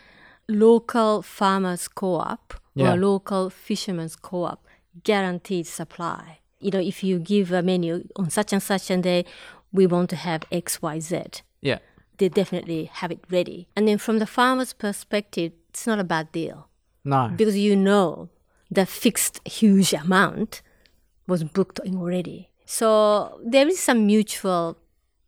local 0.49 1.23
farmers 1.23 1.87
co-op 1.89 2.55
Yeah. 2.75 2.93
or 2.93 2.97
local 2.97 3.51
fishermen's 3.51 4.17
co-op 4.17 4.67
guaranteed 5.05 5.67
supply. 5.67 6.39
You 6.65 6.71
know, 6.71 6.81
if 6.81 7.05
you 7.05 7.19
give 7.19 7.53
a 7.53 7.63
menu 7.63 8.09
on 8.17 8.31
such 8.31 8.53
and 8.53 8.63
such 8.63 8.91
a 8.91 8.97
day, 8.97 9.25
we 9.73 9.87
want 9.87 10.11
to 10.11 10.17
have 10.17 10.43
X, 10.51 10.81
Y, 10.81 10.99
Z. 11.01 11.23
Yeah. 11.61 11.79
They 12.19 12.29
definitely 12.29 12.91
have 13.01 13.11
it 13.11 13.21
ready. 13.31 13.69
And 13.77 13.87
then 13.89 13.99
from 13.99 14.19
the 14.19 14.27
farmer's 14.27 14.73
perspective, 14.73 15.53
it's 15.69 15.87
not 15.87 15.99
a 15.99 16.05
bad 16.05 16.33
deal. 16.33 16.69
No. 17.05 17.31
because 17.37 17.59
you 17.59 17.77
know 17.77 18.31
the 18.71 18.87
fixed 18.87 19.47
huge 19.47 19.93
amount 19.93 20.63
was 21.27 21.45
booked 21.45 21.81
in 21.85 21.97
already. 21.97 22.49
So 22.65 23.39
there 23.45 23.69
is 23.69 23.79
some 23.79 24.07
mutual 24.07 24.79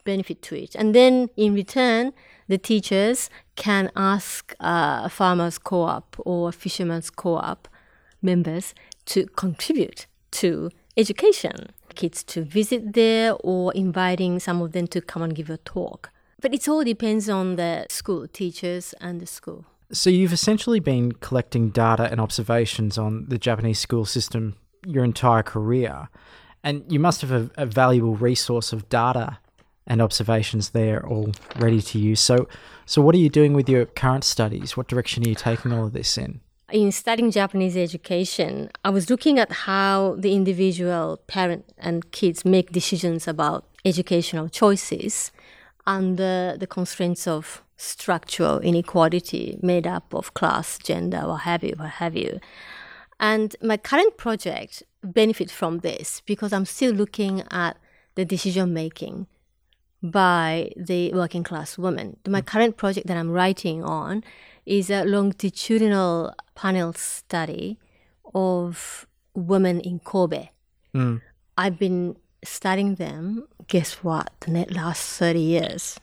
benefit 0.05 0.41
to 0.43 0.57
it. 0.57 0.75
And 0.75 0.95
then 0.95 1.29
in 1.37 1.55
return, 1.55 2.13
the 2.49 2.59
teachers 2.59 3.29
can 3.57 3.91
ask 3.95 4.55
uh, 4.61 5.03
a 5.05 5.11
farmers 5.11 5.59
co-op 5.59 6.17
or 6.25 6.53
fishermen's 6.53 7.11
co-op 7.11 7.69
members 8.23 8.75
to 9.07 9.27
contribute 9.27 10.07
to 10.31 10.71
education. 10.97 11.71
Kids 11.95 12.23
to 12.25 12.43
visit 12.43 12.95
there 12.95 13.35
or 13.41 13.73
inviting 13.75 14.39
some 14.39 14.61
of 14.61 14.73
them 14.73 14.87
to 14.89 15.01
come 15.01 15.23
and 15.23 15.35
give 15.35 15.51
a 15.51 15.57
talk. 15.59 16.11
But 16.41 16.55
it 16.55 16.69
all 16.69 16.85
depends 16.85 17.29
on 17.29 17.57
the 17.57 17.87
school, 17.89 18.29
teachers 18.29 18.95
and 19.01 19.21
the 19.21 19.27
school. 19.27 19.65
So, 19.93 20.11
you've 20.11 20.33
essentially 20.33 20.81
been 20.81 21.13
collecting 21.13 21.71
data 21.71 22.11
and 22.11 22.21
observations 22.21 22.99
on 22.99 23.27
the 23.29 23.39
Japanese 23.39 23.79
school 23.79 24.05
system 24.05 24.57
your 24.85 25.05
entire 25.05 25.45
career. 25.45 26.09
And 26.65 26.85
you 26.91 26.99
must 26.99 27.21
have 27.21 27.31
a, 27.31 27.51
a 27.57 27.67
valuable 27.67 28.17
resource 28.17 28.73
of 28.73 28.89
data 28.89 29.39
and 29.87 30.03
observations 30.03 30.71
there 30.71 31.07
all 31.07 31.31
ready 31.57 31.81
to 31.81 31.99
use. 31.99 32.21
So, 32.21 32.49
so 32.85 33.01
what 33.01 33.15
are 33.15 33.19
you 33.19 33.29
doing 33.29 33.53
with 33.53 33.69
your 33.69 33.87
current 33.87 34.25
studies? 34.25 34.77
What 34.77 34.89
direction 34.89 35.25
are 35.25 35.29
you 35.29 35.35
taking 35.37 35.73
all 35.73 35.87
of 35.87 35.93
this 35.93 36.19
in? 36.19 36.41
In 36.73 36.91
studying 36.91 37.31
Japanese 37.31 37.77
education, 37.77 38.71
I 38.85 38.91
was 38.91 39.09
looking 39.09 39.39
at 39.39 39.53
how 39.53 40.17
the 40.19 40.35
individual 40.35 41.19
parent 41.27 41.65
and 41.79 42.11
kids 42.11 42.45
make 42.45 42.73
decisions 42.73 43.29
about 43.29 43.67
educational 43.85 44.49
choices 44.49 45.31
under 45.87 46.57
the 46.59 46.67
constraints 46.67 47.29
of 47.29 47.63
structural 47.77 48.59
inequality 48.61 49.59
made 49.63 49.87
up 49.87 50.13
of 50.13 50.35
class, 50.35 50.79
gender, 50.79 51.29
what 51.29 51.43
have 51.43 51.63
you, 51.63 51.75
what 51.77 51.91
have 51.91 52.17
you. 52.17 52.41
And 53.21 53.55
my 53.63 53.77
current 53.77 54.17
project 54.17 54.83
benefits 55.03 55.53
from 55.53 55.79
this 55.79 56.23
because 56.27 56.53
I'm 56.53 56.65
still 56.65 56.93
looking 56.93 57.45
at 57.51 57.77
the 58.17 58.25
decision 58.25 58.75
making 58.75 59.27
by 60.03 60.73
the 60.77 61.13
working 61.13 61.43
class 61.43 61.79
woman. 61.79 62.17
My 62.27 62.41
current 62.41 62.77
project 62.77 63.07
that 63.07 63.17
I'm 63.17 63.31
writing 63.31 63.85
on 63.85 64.25
is 64.67 64.91
a 64.91 65.05
longitudinal 65.05 66.35
panel 66.55 66.93
study 66.93 67.79
of 68.35 69.07
women 69.35 69.81
in 69.81 70.01
Kobe. 70.01 70.49
Mm. 70.95 71.23
I've 71.57 71.79
been 71.79 72.17
studying 72.45 72.97
them, 72.97 73.47
guess 73.69 74.05
what, 74.05 74.31
the 74.41 74.67
last 74.71 75.19
30 75.19 75.41
years. 75.41 76.01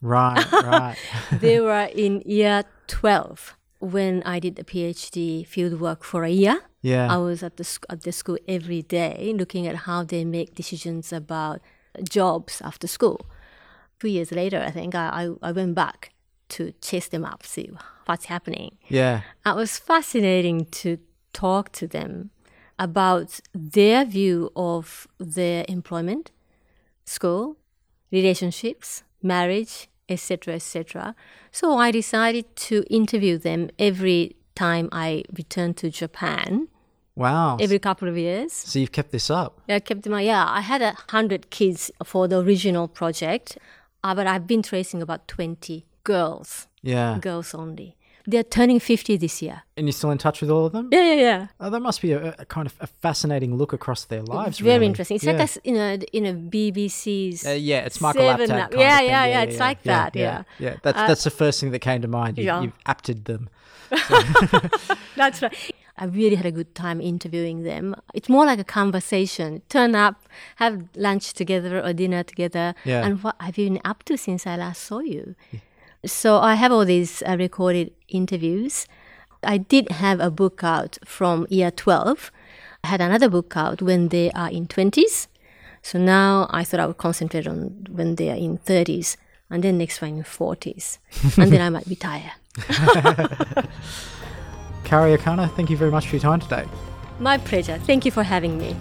Right, 0.00 0.50
right. 0.52 0.96
they 1.32 1.60
were 1.60 1.88
in 1.94 2.22
year 2.24 2.64
12 2.86 3.56
when 3.80 4.22
I 4.24 4.38
did 4.38 4.56
the 4.56 4.64
PhD 4.64 5.46
field 5.46 5.80
work 5.80 6.04
for 6.04 6.24
a 6.24 6.30
year. 6.30 6.62
Yeah. 6.82 7.12
I 7.12 7.16
was 7.16 7.42
at 7.42 7.56
the, 7.56 7.64
sc- 7.64 7.86
at 7.88 8.02
the 8.02 8.12
school 8.12 8.38
every 8.46 8.82
day 8.82 9.34
looking 9.36 9.66
at 9.66 9.76
how 9.76 10.04
they 10.04 10.24
make 10.24 10.54
decisions 10.54 11.12
about 11.12 11.60
jobs 12.08 12.60
after 12.62 12.86
school. 12.86 13.26
Two 13.98 14.08
years 14.08 14.32
later, 14.32 14.62
I 14.64 14.70
think 14.70 14.94
I, 14.94 15.08
I, 15.42 15.48
I 15.48 15.52
went 15.52 15.74
back 15.74 16.13
to 16.50 16.72
chase 16.80 17.08
them 17.08 17.24
up, 17.24 17.44
see 17.46 17.70
what's 18.06 18.26
happening. 18.26 18.76
yeah. 18.88 19.22
It 19.46 19.56
was 19.56 19.78
fascinating 19.78 20.66
to 20.82 20.98
talk 21.32 21.72
to 21.72 21.86
them 21.86 22.30
about 22.78 23.40
their 23.54 24.04
view 24.04 24.50
of 24.56 25.06
their 25.18 25.64
employment, 25.68 26.30
school, 27.04 27.56
relationships, 28.10 29.02
marriage, 29.22 29.88
etc., 30.08 30.54
etc. 30.54 31.14
So 31.50 31.76
I 31.78 31.90
decided 31.90 32.54
to 32.68 32.84
interview 32.90 33.38
them 33.38 33.70
every 33.78 34.36
time 34.54 34.88
I 34.92 35.24
returned 35.36 35.76
to 35.78 35.90
Japan, 35.90 36.68
Wow. 37.16 37.56
every 37.60 37.78
couple 37.78 38.08
of 38.08 38.16
years. 38.18 38.52
so 38.52 38.78
you've 38.78 38.92
kept 38.92 39.10
this 39.12 39.30
up. 39.30 39.60
I 39.68 39.80
kept 39.80 40.02
them. 40.02 40.18
Yeah, 40.20 40.44
I 40.48 40.60
had 40.60 40.82
a 40.82 40.94
hundred 41.10 41.50
kids 41.50 41.90
for 42.04 42.28
the 42.28 42.38
original 42.40 42.86
project, 42.88 43.56
uh, 44.02 44.14
but 44.14 44.26
I've 44.26 44.46
been 44.46 44.62
tracing 44.62 45.00
about 45.02 45.26
twenty 45.28 45.86
girls, 46.04 46.68
Yeah. 46.82 47.18
girls 47.20 47.54
only. 47.54 47.96
They're 48.26 48.42
turning 48.42 48.80
fifty 48.80 49.18
this 49.18 49.42
year. 49.42 49.64
And 49.76 49.86
you're 49.86 49.92
still 49.92 50.10
in 50.10 50.16
touch 50.16 50.40
with 50.40 50.48
all 50.50 50.64
of 50.64 50.72
them? 50.72 50.88
Yeah, 50.90 51.04
yeah, 51.12 51.20
yeah. 51.20 51.46
Oh, 51.60 51.68
that 51.68 51.80
must 51.80 52.00
be 52.00 52.12
a, 52.12 52.34
a 52.38 52.46
kind 52.46 52.66
of 52.66 52.74
a 52.80 52.86
fascinating 52.86 53.56
look 53.56 53.74
across 53.74 54.06
their 54.06 54.22
lives. 54.22 54.60
Very 54.60 54.76
really. 54.76 54.86
interesting. 54.86 55.16
It's 55.16 55.24
yeah. 55.24 55.32
like 55.32 55.56
a, 55.56 55.60
you 55.62 55.74
know, 55.74 55.98
in 56.12 56.24
a 56.24 56.32
BBC's. 56.32 57.46
Uh, 57.46 57.50
yeah, 57.50 57.80
it's 57.80 58.00
Michael 58.00 58.22
Apted. 58.22 58.50
Up. 58.50 58.70
kind 58.70 58.80
Yeah, 58.80 59.00
yeah, 59.00 59.26
yeah, 59.26 59.42
it's 59.42 59.58
like 59.60 59.82
that, 59.82 60.16
yeah. 60.16 60.44
yeah. 60.58 60.76
That's 60.82 60.96
Uh, 60.98 61.06
that's 61.06 61.24
the 61.24 61.30
first 61.30 61.60
thing 61.60 61.70
that 61.72 61.80
came 61.80 62.00
to 62.00 62.08
mind. 62.08 62.38
You, 62.38 62.44
Yeah. 62.44 62.62
You've 62.62 62.78
apted 62.86 63.26
them. 63.26 63.50
That's 65.16 65.42
right. 65.42 65.54
I 65.96 66.06
really 66.06 66.34
had 66.34 66.46
a 66.46 66.50
good 66.50 66.74
time 66.74 67.00
interviewing 67.00 67.62
them. 67.62 67.94
It's 68.14 68.28
more 68.28 68.44
like 68.46 68.58
a 68.58 68.64
conversation. 68.64 69.62
Turn 69.68 69.94
up, 69.94 70.16
have 70.56 70.88
lunch 70.96 71.34
together 71.34 71.80
or 71.84 71.92
dinner 71.92 72.24
together. 72.24 72.74
Yeah. 72.84 73.04
And 73.06 73.22
what 73.22 73.36
have 73.38 73.56
you 73.58 73.68
been 73.70 73.80
up 73.84 74.02
to 74.04 74.16
since 74.16 74.46
I 74.46 74.56
last 74.56 74.82
saw 74.82 74.98
you? 75.00 75.36
So 76.06 76.38
I 76.38 76.54
have 76.54 76.72
all 76.72 76.84
these 76.84 77.22
uh, 77.22 77.36
recorded 77.38 77.92
interviews. 78.08 78.86
I 79.42 79.58
did 79.58 79.90
have 79.90 80.20
a 80.20 80.30
book 80.30 80.62
out 80.62 80.98
from 81.04 81.46
year 81.50 81.70
12. 81.70 82.30
I 82.82 82.88
had 82.88 83.00
another 83.00 83.28
book 83.28 83.56
out 83.56 83.80
when 83.82 84.08
they 84.08 84.30
are 84.32 84.50
in 84.50 84.66
20s. 84.66 85.28
So 85.82 85.98
now 85.98 86.46
I 86.50 86.64
thought 86.64 86.80
I 86.80 86.86
would 86.86 86.98
concentrate 86.98 87.46
on 87.46 87.86
when 87.90 88.16
they 88.16 88.30
are 88.30 88.36
in 88.36 88.58
30s 88.58 89.16
and 89.50 89.62
then 89.62 89.78
next 89.78 90.00
one 90.00 90.18
in 90.18 90.22
40s. 90.24 90.98
and 91.38 91.52
then 91.52 91.60
I 91.60 91.68
might 91.70 91.86
retire. 91.86 92.32
Kaori 94.84 95.16
Okano, 95.16 95.54
thank 95.56 95.70
you 95.70 95.76
very 95.76 95.90
much 95.90 96.08
for 96.08 96.16
your 96.16 96.22
time 96.22 96.40
today. 96.40 96.64
My 97.18 97.38
pleasure. 97.38 97.78
Thank 97.78 98.04
you 98.04 98.10
for 98.10 98.22
having 98.22 98.58
me. 98.58 98.76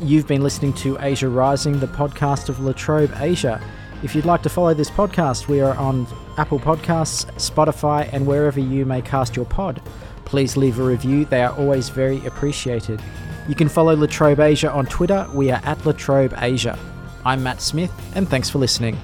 You've 0.00 0.26
been 0.26 0.42
listening 0.42 0.72
to 0.74 0.98
Asia 1.00 1.28
Rising, 1.28 1.80
the 1.80 1.86
podcast 1.86 2.48
of 2.48 2.60
La 2.60 2.72
Trobe 2.72 3.12
Asia. 3.16 3.60
If 4.00 4.14
you'd 4.14 4.26
like 4.26 4.42
to 4.42 4.48
follow 4.48 4.74
this 4.74 4.90
podcast, 4.90 5.48
we 5.48 5.60
are 5.60 5.76
on 5.76 6.06
Apple 6.36 6.60
Podcasts, 6.60 7.26
Spotify, 7.32 8.08
and 8.12 8.24
wherever 8.24 8.60
you 8.60 8.86
may 8.86 9.02
cast 9.02 9.34
your 9.34 9.44
pod. 9.44 9.82
Please 10.24 10.56
leave 10.56 10.78
a 10.78 10.84
review, 10.84 11.24
they 11.24 11.42
are 11.42 11.52
always 11.56 11.88
very 11.88 12.24
appreciated. 12.24 13.02
You 13.48 13.56
can 13.56 13.68
follow 13.68 13.96
La 13.96 14.06
Trobe 14.06 14.38
Asia 14.38 14.70
on 14.70 14.86
Twitter, 14.86 15.26
we 15.34 15.50
are 15.50 15.60
at 15.64 15.84
Latrobe 15.84 16.32
Asia. 16.38 16.78
I'm 17.24 17.42
Matt 17.42 17.60
Smith, 17.60 17.92
and 18.14 18.28
thanks 18.28 18.48
for 18.48 18.58
listening. 18.58 18.96